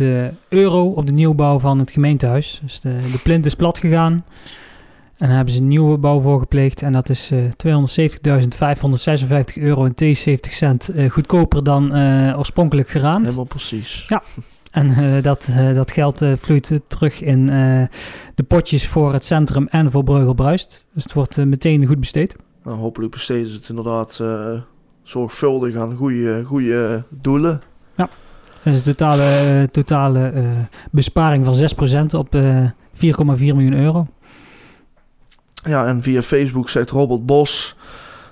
[0.00, 0.04] 270.000
[0.48, 2.60] euro op de nieuwbouw van het gemeentehuis.
[2.62, 4.24] Dus de, de plint is plat gegaan.
[5.16, 6.82] En daar hebben ze een nieuwe bouw voor gepleegd.
[6.82, 13.24] En dat is uh, 270.556 euro en 72 cent uh, goedkoper dan uh, oorspronkelijk geraamd.
[13.24, 14.04] Helemaal precies.
[14.08, 14.22] Ja.
[14.70, 17.46] En dat, dat geld vloeit terug in
[18.34, 20.84] de potjes voor het centrum en voor Breugel-Bruist.
[20.94, 22.36] Dus het wordt meteen goed besteed.
[22.64, 24.20] Nou, hopelijk besteden ze het inderdaad
[25.02, 27.60] zorgvuldig aan goede, goede doelen.
[27.96, 28.08] Ja,
[28.54, 30.32] dat is een totale, totale
[30.90, 31.54] besparing van
[32.14, 32.32] 6% op
[33.54, 34.06] miljoen euro.
[35.66, 37.76] Ja, en via Facebook zegt Robert Bos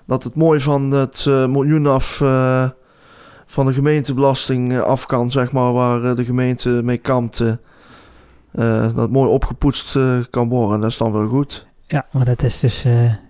[0.07, 2.69] dat het mooi van het uh, miljoen af uh,
[3.47, 7.43] van de gemeentebelasting af kan, zeg maar, waar de gemeente mee kampt.
[8.95, 9.99] dat mooi opgepoetst
[10.31, 10.81] kan worden.
[10.81, 11.67] Dat is dan wel goed.
[11.87, 12.85] Ja, maar dat is dus,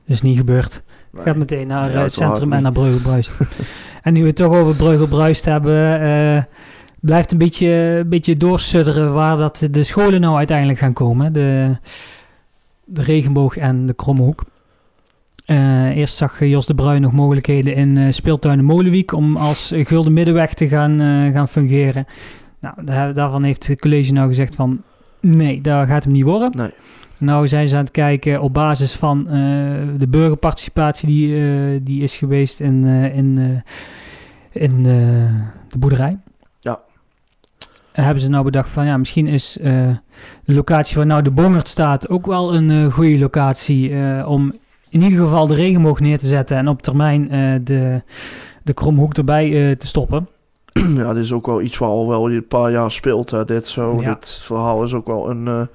[0.05, 0.83] dus niet gebeurd.
[1.12, 1.25] Nee.
[1.25, 3.35] Gaat meteen naar het centrum en naar Brugge
[4.03, 6.49] en nu we het toch over Brugge hebben,
[7.01, 11.33] blijft een beetje, een beetje doorsudderen waar dat de scholen nou uiteindelijk gaan komen.
[11.33, 11.77] De,
[12.85, 14.44] de regenboog en de kromme hoek.
[15.47, 20.12] Uh, eerst zag Jos de Bruin nog mogelijkheden in uh, speeltuin Molenwiek om als gulden
[20.12, 22.07] middenweg te gaan, uh, gaan fungeren.
[22.61, 24.83] Nou, daar, daarvan heeft het college nou gezegd van
[25.20, 26.51] nee, daar gaat hem niet worden.
[26.57, 26.70] Nee.
[27.18, 29.25] Nou zijn ze aan het kijken op basis van
[29.99, 33.62] de burgerparticipatie die, die is geweest in, in,
[34.53, 36.18] in de boerderij
[38.02, 39.64] hebben ze nou bedacht van ja, misschien is uh,
[40.44, 44.52] de locatie waar nou de Bongert staat ook wel een uh, goede locatie uh, om
[44.88, 47.28] in ieder geval de regenboog neer te zetten en op termijn
[47.64, 48.02] de,
[48.62, 50.28] de kromhoek erbij te stoppen.
[50.96, 53.30] Ja, dit is ook wel iets waar al wel een paar jaar speelt.
[53.30, 53.44] Hè.
[53.44, 54.14] Dit, zo, ja.
[54.14, 55.68] dit verhaal is ook wel een,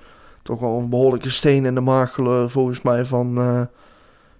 [0.44, 3.38] toch wel een behoorlijke steen in de maag volgens mij van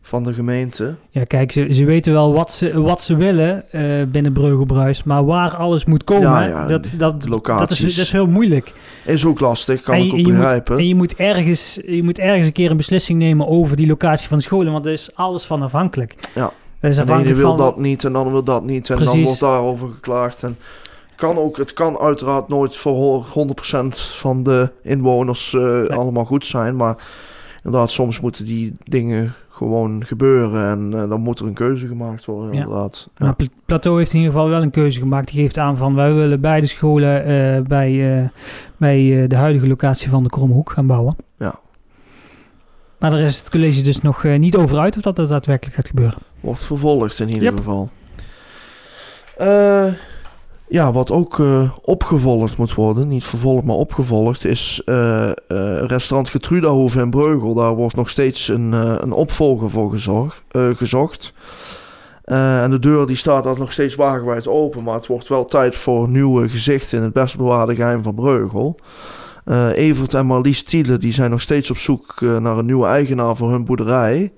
[0.02, 0.96] van de gemeente.
[1.10, 5.26] Ja, kijk, ze, ze weten wel wat ze, wat ze willen uh, binnen Breugelbruis, maar
[5.26, 8.74] waar alles moet komen, ja, ja, dat, dat, dat, is, dat is heel moeilijk.
[9.06, 10.74] Is ook lastig, kan en, ik ook en begrijpen.
[10.74, 13.88] Moet, en je moet, ergens, je moet ergens een keer een beslissing nemen over die
[13.88, 16.16] locatie van de scholen, want er is alles van afhankelijk.
[16.36, 19.14] Ja, dat is afhankelijk de wil dat niet en dan wil dat niet en Precies.
[19.14, 20.44] dan wordt daarover geklaagd.
[20.44, 20.58] En
[21.16, 26.76] kan ook, het kan uiteraard nooit voor 100% van de inwoners uh, allemaal goed zijn,
[26.76, 26.96] maar
[27.64, 30.70] inderdaad, soms moeten die dingen gewoon gebeuren.
[30.70, 32.62] En uh, dan moet er een keuze gemaakt worden, ja.
[32.62, 33.08] inderdaad.
[33.18, 33.26] Ja.
[33.26, 35.32] Maar Plateau heeft in ieder geval wel een keuze gemaakt.
[35.32, 38.28] Die geeft aan van wij willen beide scholen uh, bij, uh,
[38.78, 41.16] bij de huidige locatie van de Kromhoek gaan bouwen.
[41.38, 41.60] Ja.
[43.00, 45.88] Maar daar is het college dus nog niet over uit of dat er daadwerkelijk gaat
[45.88, 46.20] gebeuren.
[46.40, 47.58] Wordt vervolgd in ieder yep.
[47.58, 47.90] geval.
[50.70, 55.32] Ja, wat ook uh, opgevolgd moet worden, niet vervolgd, maar opgevolgd, is uh,
[55.88, 57.54] restaurant Getrudahoven in Breugel.
[57.54, 59.92] Daar wordt nog steeds een, een opvolger voor
[60.52, 61.34] gezocht.
[62.24, 65.76] en de deur die staat daar nog steeds wagenwijd open, maar het wordt wel tijd
[65.76, 68.80] voor nieuwe gezichten in het best bewaarde geheim van Breugel.
[69.74, 73.52] Evert en Marlies Thiele die zijn nog steeds op zoek naar een nieuwe eigenaar voor
[73.52, 74.34] hun boerderij.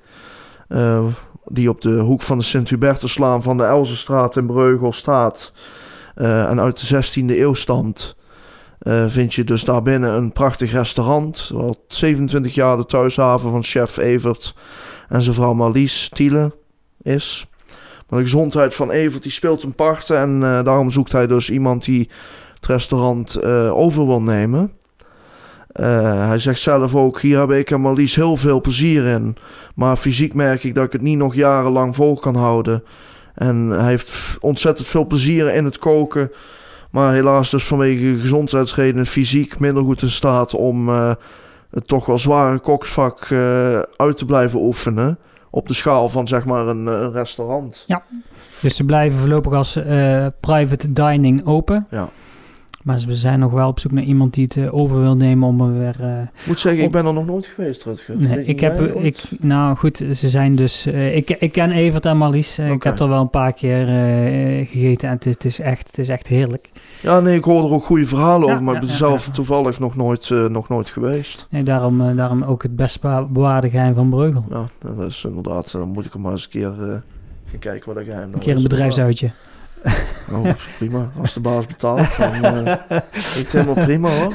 [1.46, 5.54] die op de hoek van de Sint-Hubertuslaan van de Elzenstraat in Breugel staat.
[6.16, 8.16] Uh, en uit de 16e eeuw stamt,
[8.82, 11.50] uh, vind je dus daarbinnen een prachtig restaurant.
[11.54, 14.56] Wat 27 jaar de thuishaven van chef Evert
[15.10, 16.56] en zijn vrouw Marlies Thiele
[17.02, 17.48] is.
[18.10, 21.50] Maar de gezondheid van Evert die speelt een part en uh, daarom zoekt hij dus
[21.50, 22.10] iemand die
[22.54, 24.72] het restaurant over wil nemen.
[25.74, 29.38] hij zegt zelf ook: Hier heb ik en Marlies heel veel plezier in.
[29.76, 32.84] Maar fysiek merk ik dat ik het niet nog jarenlang vol kan houden.
[33.36, 36.32] En hij heeft ontzettend veel plezier in het koken.
[36.90, 41.12] Maar helaas dus vanwege gezondheidsredenen fysiek minder goed in staat om uh,
[41.72, 45.18] het toch wel zware koksvak uh, uit te blijven oefenen.
[45.50, 47.84] Op de schaal van zeg maar een, een restaurant.
[47.86, 48.04] Ja,
[48.62, 51.88] dus ze blijven voorlopig als uh, private dining open.
[51.90, 52.10] Ja.
[52.84, 55.48] Maar we zijn nog wel op zoek naar iemand die het uh, over wil nemen
[55.48, 55.96] om er weer...
[56.02, 58.18] Uh, moet zeggen, ik ben er nog nooit geweest, Rutger.
[58.18, 58.80] Nee, ik heb...
[58.80, 60.88] Ik, nou goed, ze zijn dus...
[60.88, 62.60] Uh, ik, ik ken Evert en Marlies.
[62.60, 62.72] Okay.
[62.72, 63.86] Ik heb er wel een paar keer
[64.66, 66.70] gegeten en het, het, is echt, het is echt heerlijk.
[67.02, 69.00] Ja, nee, ik hoor er ook goede verhalen ja, over, maar ja, ik ben ja,
[69.00, 71.48] zelf toevallig nog nooit, nog nooit geweest.
[71.50, 74.46] Nee, daarom, daarom ook het best bewaarde geheim van Breugel.
[74.50, 75.72] Ja, dat is inderdaad...
[75.72, 76.74] Dan moet ik er maar eens een keer
[77.46, 79.32] gaan kijken wat ik geheim Een keer een bedrijfsuitje.
[80.32, 81.12] Oh, prima.
[81.22, 82.36] Als de baas betaalt, dan
[82.68, 82.76] uh,
[83.38, 84.34] ik helemaal prima hoor.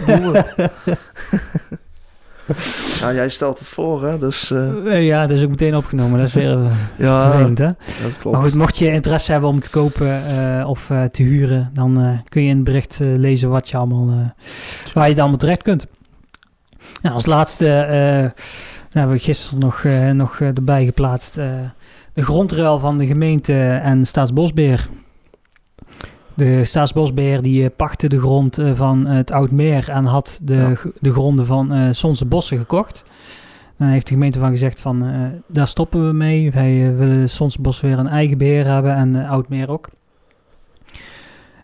[3.00, 4.18] nou, jij stelt het voor, hè?
[4.18, 5.06] Dus, uh...
[5.06, 6.18] Ja, dat is ook meteen opgenomen.
[6.18, 7.66] Dat is weer uh, ja, vervelend, hè?
[8.02, 8.36] Dat klopt.
[8.36, 10.22] Maar goed, mocht je interesse hebben om te kopen
[10.66, 14.34] of te huren, dan kun je in het bericht lezen wat je allemaal,
[14.94, 15.86] waar je het allemaal terecht kunt.
[17.02, 17.66] Nou, als laatste
[18.90, 21.34] hebben we gisteren nog, nog erbij geplaatst
[22.14, 24.88] de grondruil van de gemeente en Staatsbosbeheer.
[26.36, 31.12] De Staatsbosbeheer die eh, pakte de grond eh, van het Oudmeer en had de, de
[31.12, 33.04] gronden van uh, Sonse Bossen gekocht.
[33.78, 35.04] Dan heeft de gemeente van gezegd van
[35.46, 36.50] daar stoppen we mee.
[36.50, 39.88] Wij willen Sonse Bos weer een eigen beheer hebben en Oudmeer ook.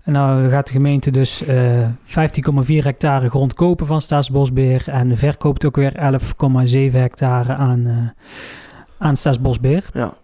[0.02, 1.48] En nou gaat de gemeente dus 15,4
[2.66, 8.12] hectare grond kopen van Staatsbosbeheer en verkoopt ook weer 11,7 hectare aan,
[8.98, 9.90] aan Staatsbosbeheer.
[9.92, 10.14] Ja.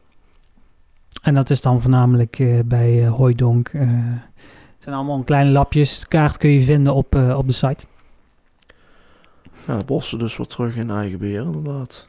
[1.22, 3.72] En dat is dan voornamelijk uh, bij uh, Hooidonk.
[3.72, 3.82] Uh,
[4.74, 6.00] het zijn allemaal kleine lapjes.
[6.00, 7.84] De kaart kun je vinden op, op de site.
[9.66, 12.08] Ja, de bossen dus weer terug in eigen beheer, inderdaad.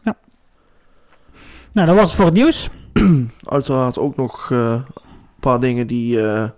[1.71, 2.69] Nou, dat was het voor het nieuws.
[3.45, 4.83] Uiteraard ook nog eh, een
[5.39, 6.49] paar dingen die eh,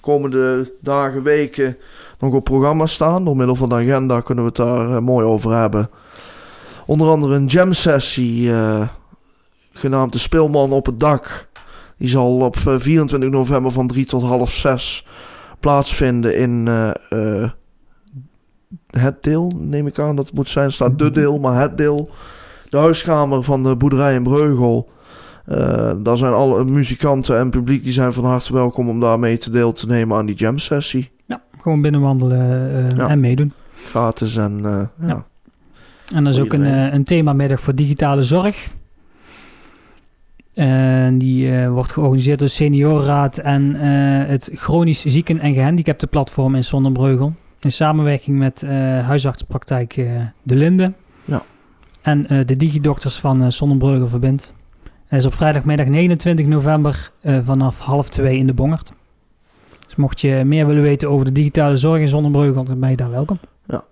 [0.00, 1.76] komende dagen, weken
[2.18, 3.24] nog op programma staan.
[3.24, 5.90] Door middel van de agenda kunnen we het daar eh, mooi over hebben.
[6.86, 8.88] Onder andere een jam sessie eh,
[9.72, 11.48] genaamd De Speelman op het Dak.
[12.04, 15.06] Die zal op eh, 24 november van 3 tot half 6
[15.60, 16.90] plaatsvinden in eh,
[17.42, 17.50] eh,
[18.90, 20.66] het deel, neem ik aan dat het moet zijn.
[20.66, 22.10] Er staat de deel, maar het deel.
[22.68, 24.88] De huiskamer van de boerderij in Breugel.
[25.46, 29.38] Eh, daar zijn alle muzikanten en publiek die zijn van harte welkom om daar mee
[29.38, 31.10] te deel te nemen aan die jam sessie.
[31.26, 32.38] Ja, gewoon binnenwandelen
[32.90, 33.08] eh, Ja.
[33.08, 33.52] en meedoen.
[33.90, 35.06] Gratis en eh, ja.
[35.06, 35.24] Ja.
[36.14, 38.72] En dat is ook een, eh, een themamiddag voor digitale zorg.
[40.54, 46.08] En die eh, wordt georganiseerd door de Seniorenraad en eh, het Chronisch Zieken- en Gehandicapten
[46.08, 47.32] Platform in Zonnebreugel.
[47.60, 48.70] In samenwerking met eh
[49.06, 50.06] huisartsenpraktijk eh,
[50.42, 50.92] De Linde.
[51.24, 51.42] Ja.
[52.02, 54.52] En de digidokters van Zonnebreugel verbindt.
[55.06, 57.12] Hij is op vrijdagmiddag 29 november
[57.44, 58.92] vanaf half twee in de Bongert.
[59.86, 62.96] Dus mocht je meer willen weten over de digitale zorg in Zonnebreugel, dan ben je
[62.96, 63.38] daar welkom.
[63.66, 63.84] Ja,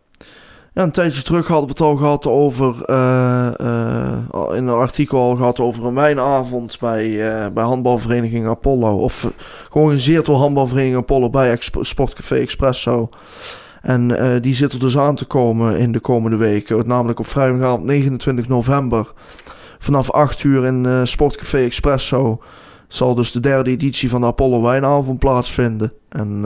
[0.75, 5.37] een tijdje terug hadden we het al gehad over, eh, eh, in een artikel al
[5.37, 8.97] gehad over een wijnavond bij, eh, bij handbalvereniging Apollo.
[8.97, 9.33] Of
[9.71, 13.09] georganiseerd door handbalvereniging Apollo bij Sportcafé Expresso.
[13.83, 14.09] En
[14.43, 16.87] die zit er dus aan te komen in de komende weken.
[16.87, 19.13] Namelijk op vrijdagavond 29 november.
[19.79, 22.43] Vanaf 8 uur in Sportcafé Expresso
[22.89, 25.93] zal dus de derde editie van de Apollo Wijnavond plaatsvinden.
[26.09, 26.45] En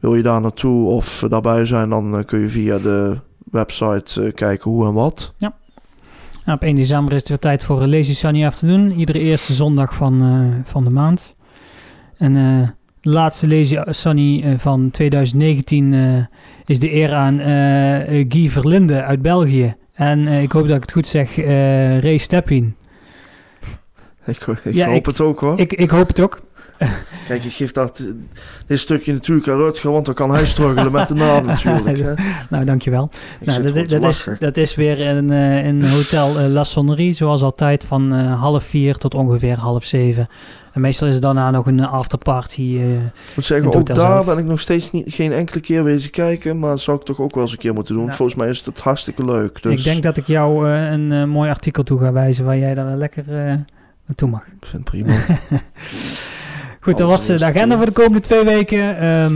[0.00, 3.16] wil je daar naartoe of daarbij zijn, dan eh, kun je via de
[3.50, 5.34] website eh, kijken hoe en wat.
[5.38, 5.52] Nou,
[6.58, 8.90] op 1 december is het weer tijd voor uh, Lazy Sunny af te doen.
[8.90, 11.34] Iedere eerste zondag van, eh, van de maand.
[12.16, 12.68] En eh,
[13.00, 16.24] de laatste Lazy Sunny eh, van 2019 eh,
[16.64, 19.74] is de eer aan eh, eh, Guy Verlinde uit België.
[19.94, 22.74] En eh, ik hoop dat ik het goed zeg, eh Ray Steppin.
[24.26, 25.58] Ik, ik Ja, hoop ik- het ook hoor.
[25.58, 26.40] Ik, ik hoop het ook.
[27.28, 28.06] Kijk, ik geef dat, eh,
[28.66, 31.98] dit stukje natuurlijk aan Rutger, want dan kan hij struggelen met de naam natuurlijk.
[31.98, 32.12] Hè.
[32.50, 33.10] Nou, dankjewel.
[33.44, 37.84] Nou, dat, is, dat is weer in, eh in Hotel eh, La Sonnerie, zoals altijd,
[37.84, 40.28] van half vier tot ongeveer half zeven.
[40.72, 42.62] En meestal is er daarna nog een afterparty.
[42.62, 44.26] Ik moet zeggen, ook daar zelf.
[44.26, 47.34] ben ik nog steeds niet, geen enkele keer wezen kijken, maar zou ik toch ook
[47.34, 48.04] wel eens een keer moeten doen.
[48.04, 48.16] Nou.
[48.16, 49.62] Volgens mij is het hartstikke leuk.
[49.62, 52.96] Dus Ik denk dat ik jou een mooi artikel toe ga wijzen waar jij daar
[52.96, 53.24] lekker
[54.06, 54.40] naartoe mag.
[54.40, 55.14] ik vind het prima.
[56.86, 58.98] Goed, dat was de agenda voor de komende twee weken.
[58.98, 59.34] Ehm,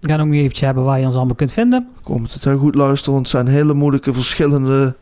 [0.00, 1.88] we gaan ook nog eventjes hebben waar je ons allemaal kunt vinden.
[2.02, 4.94] Komt het heel goed luisteren, want het zijn hele moeilijke verschillende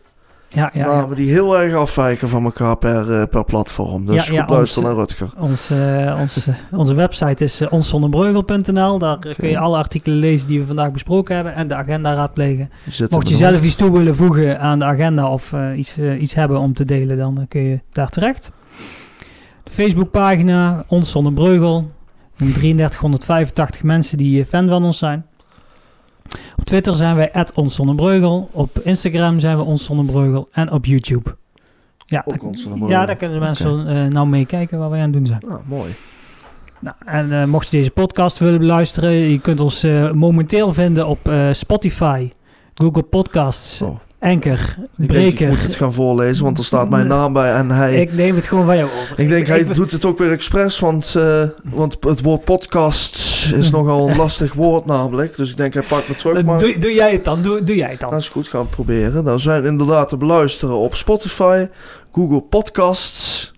[0.48, 0.86] Ja, ja, ja.
[0.86, 4.06] namen die heel erg afwijken van elkaar per, eh, per platform.
[4.06, 5.28] Dus goed luisteren naar Rutger.
[5.38, 8.98] Ons, eh, ons, onze website is uh, onszonderbreugel.nl.
[8.98, 12.70] Daar kun je alle artikelen lezen die we vandaag besproken hebben en de agenda raadplegen.
[13.10, 13.64] Mocht je zelf hoofd.
[13.64, 17.46] iets toe willen voegen aan de agenda of iets, iets hebben om te delen, dan
[17.48, 18.50] kun je daar terecht.
[19.64, 21.90] De Facebookpagina Ons Zonder Breugel.
[22.36, 25.26] En 3385 mensen die eh, fan van ons zijn.
[26.56, 28.48] Op Twitter zijn wij Ons Zonder Breugel.
[28.52, 29.90] Op Instagram zijn we Ons.
[30.52, 31.36] En op YouTube.
[32.06, 32.56] Ja, Ook
[32.88, 35.42] ja, daar kunnen de mensen eh, nou meekijken wat wij aan het doen zijn.
[35.48, 35.94] Ah, mooi.
[36.80, 41.32] Nou, en eh, mocht je deze podcast willen beluisteren, je kunt ons momenteel vinden op
[41.52, 42.30] Spotify,
[42.74, 44.03] Google Podcasts, Oh.
[44.32, 44.56] Ik denk,
[44.96, 45.48] ik Breker.
[45.48, 48.00] moet het gaan voorlezen, want er staat mijn naam bij en hij...
[48.00, 49.18] Ik neem het gewoon van jou over.
[49.20, 53.16] Ik denk, hij ik- doet het ook weer expres, want, eh, want het woord podcast
[53.54, 55.36] is nogal een lastig woord namelijk.
[55.36, 56.58] Dus ik denk, hij pakt me terug, maar...
[56.58, 57.42] doe, doe jij het dan?
[57.42, 58.10] Doe, doe jij het dan?
[58.10, 59.24] Dat is goed, gaan we proberen.
[59.24, 61.66] Dan zijn we inderdaad te beluisteren op Spotify,
[62.12, 63.52] Google Podcasts,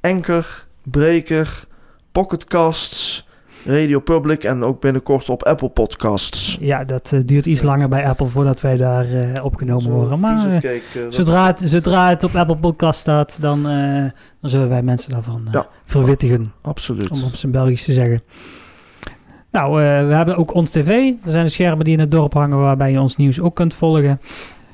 [0.00, 0.46] Anchor,
[0.82, 1.64] Breaker,
[2.12, 3.28] Pocketcasts,
[3.64, 6.56] Radio Public en ook binnenkort op Apple Podcasts.
[6.60, 10.20] Ja, dat eh, duurt iets langer bij Apple voordat wij daar eh, opgenomen Zo, worden.
[10.20, 14.82] Maar eh, cake, zodra, het, zodra het op Apple Podcast staat, dan, dan zullen wij
[14.82, 15.66] mensen daarvan Ja.
[15.84, 16.52] verwittigen.
[16.62, 17.10] Absoluut.
[17.10, 18.20] om op zijn Belgisch te zeggen.
[19.50, 19.74] Nou,
[20.06, 20.88] we hebben ook ons tv.
[21.24, 23.74] Er zijn de schermen die in het dorp hangen waarbij je ons nieuws ook kunt
[23.74, 24.20] volgen.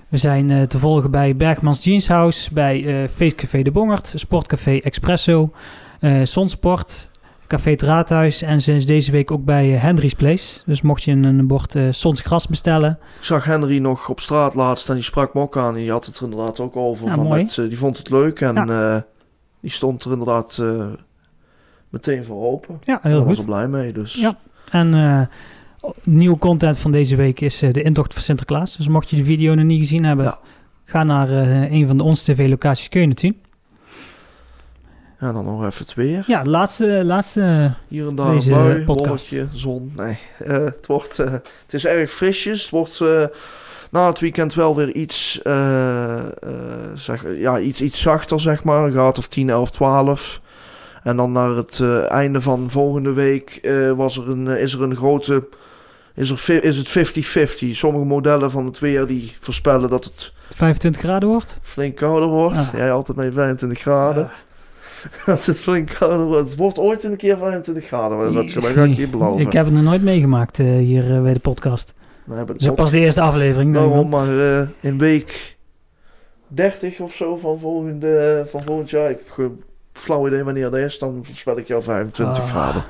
[0.08, 5.52] We zijn te volgen bij Bergmans Jeans House, bij Feestcafé De Bongert, Sportcafé Expresso,
[6.22, 7.10] Sonsport,
[7.46, 10.60] Café het Raadhuis en sinds deze week ook bij eh, Henry's Place.
[10.64, 14.54] Dus mocht je een, bord eh Sons gras bestellen, Ik zag Henry nog op straat
[14.54, 15.74] laatst en die sprak me ook aan.
[15.74, 17.06] Die had het er inderdaad ook over.
[17.06, 17.42] Ja, van mooi.
[17.42, 18.96] het, eh, die vond het leuk en eh,
[19.60, 20.86] die stond er inderdaad eh,
[21.88, 22.78] meteen voor open.
[22.82, 23.38] ja, heel Daar was goed.
[23.38, 23.92] er blij mee.
[23.92, 24.36] Dus Ja.
[24.70, 25.20] En eh,
[26.02, 28.76] nieuwe content van deze week is eh, de intocht van Sinterklaas.
[28.76, 30.38] Dus mocht je de video nog niet gezien hebben, Ja.
[30.84, 33.40] ga naar eh, een van de Ons TV locaties, kun je het zien.
[35.20, 36.24] Ja, dan nog even het weer.
[36.26, 39.92] Ja, de laatste, laatste Hier en daar een bui, wolkje, zon.
[39.96, 42.62] Nee, eh, het, wordt, eh, het is erg frisjes.
[42.62, 43.24] Het wordt eh,
[43.90, 45.40] na het weekend wel weer iets,
[46.94, 48.84] zeg, ja, iets, iets zachter, zeg maar.
[48.84, 50.40] Een graad of 10, 11, 12.
[51.02, 55.48] En dan naar het einde van volgende week was er een, is er een grote...
[56.14, 57.16] Is, er, is het
[57.68, 57.70] 50-50.
[57.70, 61.58] Sommige modellen van het weer die voorspellen dat het 25 graden wordt?
[61.62, 62.58] flink kouder wordt.
[62.58, 62.68] Ah.
[62.74, 64.30] Jij altijd met 25 graden.
[65.26, 66.48] dat het flink kouder wordt.
[66.48, 68.34] Het wordt ooit een keer 25 graden.
[68.34, 69.46] Dat, dat ga ik je beloven.
[69.46, 71.94] Ik heb het nog nooit meegemaakt eh, hier eh, bij de podcast.
[72.24, 73.74] Nee, Dus pas de eerste aflevering.
[73.74, 74.04] Waarom wel.
[74.04, 75.56] maar eh, in week
[76.48, 79.10] 30 of zo van, volgende, van volgend jaar.
[79.10, 80.98] Ik heb geen flauw idee wanneer dat is.
[80.98, 82.48] Dan voorspel ik jou 25 Ah.
[82.50, 82.84] graden.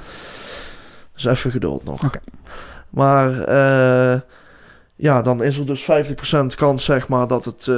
[1.14, 2.00] Dus even geduld nog.
[2.90, 3.30] Maar
[4.96, 7.70] ja, dan is er dus 50% kans zeg maar dat het,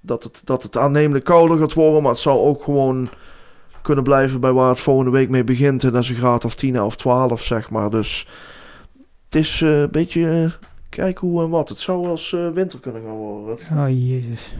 [0.00, 2.02] dat, het, dat het aannemelijk kouder gaat worden.
[2.02, 3.08] Maar het zou ook gewoon
[3.82, 5.84] kunnen blijven bij waar het volgende week mee begint.
[5.84, 7.90] En dat is een graad of 10 of 12 zeg maar.
[7.90, 8.26] Dus
[9.24, 10.50] het is eh, een beetje eh,
[10.88, 11.68] kijken hoe en wat.
[11.68, 13.56] Het zou wel eens eh, winter kunnen gaan worden.
[13.76, 14.54] Oh, jezus.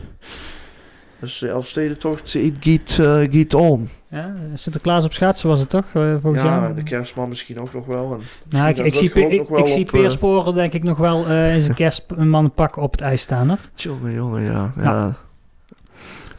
[1.21, 3.89] Dus de Elfstedentocht, it get, eh, get on.
[4.09, 6.75] Ja, Sinterklaas op schaatsen was het toch, volgens Ja, jou?
[6.75, 8.13] de kerstman misschien ook nog wel.
[8.13, 12.53] En Nou, ik, zie, ik, ik zie Peersporen denk ik nog wel in zijn kerstman
[12.53, 13.49] pak op het ijs staan.
[13.49, 13.59] Hoor.
[13.75, 14.73] Jongen, jongen, ja.
[14.77, 14.83] ja.
[14.83, 15.17] Ja.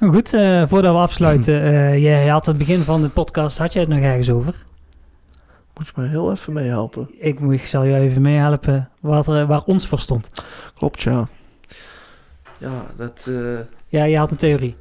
[0.02, 1.62] Nou goed, eh, voordat we afsluiten.
[1.62, 4.66] eh, jij had het begin van de podcast, had jij het nog ergens over?
[5.78, 7.10] Moet je mij heel even meehelpen.
[7.18, 10.32] Ik, moet, ik zal jou even meehelpen wat er, waar ons voor stond.
[10.76, 11.28] Klopt, ja.
[12.58, 13.26] Ja, dat...
[13.30, 14.76] eh, Ja, je had een theorie.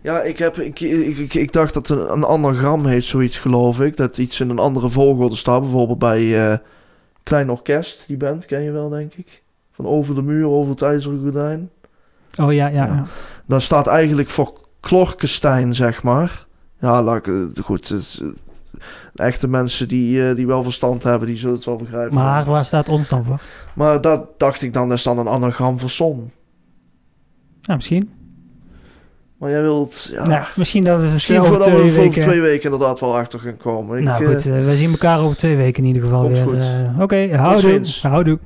[0.00, 3.80] Ja, ik, heb, ik, ik, ik, ik dacht dat een, een anagram heet zoiets, geloof
[3.80, 3.96] ik.
[3.96, 5.60] Dat iets in een andere volgorde staat.
[5.60, 6.60] Bijvoorbeeld bij
[7.22, 9.42] Klein Orkest, die band, ken je wel, denk ik.
[9.72, 11.70] Van Over de Muur, Over het IJzeren Gordijn.
[12.38, 12.84] Oh ja, ja.
[12.84, 12.84] Ja.
[12.86, 13.04] ja.
[13.46, 16.46] Dat staat eigenlijk voor Klorkestein, zeg maar.
[16.80, 17.88] Ja, laat ik, eh, goed.
[17.88, 22.14] het eh, echte mensen die, eh, die wel verstand hebben, die zullen het wel begrijpen.
[22.14, 23.40] Maar waar staat ons dan voor?
[23.74, 26.30] Maar dat dacht ik dan, dat is dan een anagram voor zon.
[27.62, 28.10] Nou, misschien.
[29.38, 30.08] Maar jij wilt...
[30.12, 32.22] Ja, Nou, misschien dat we het misschien over we twee weken...
[32.22, 34.02] twee weken inderdaad wel achter gaan komen.
[34.02, 36.60] Nou goed, we zien elkaar over twee weken in ieder geval weer.
[36.60, 37.70] Eh, Oké, houdoe.
[37.70, 38.02] ziens.
[38.02, 38.38] Houdoe.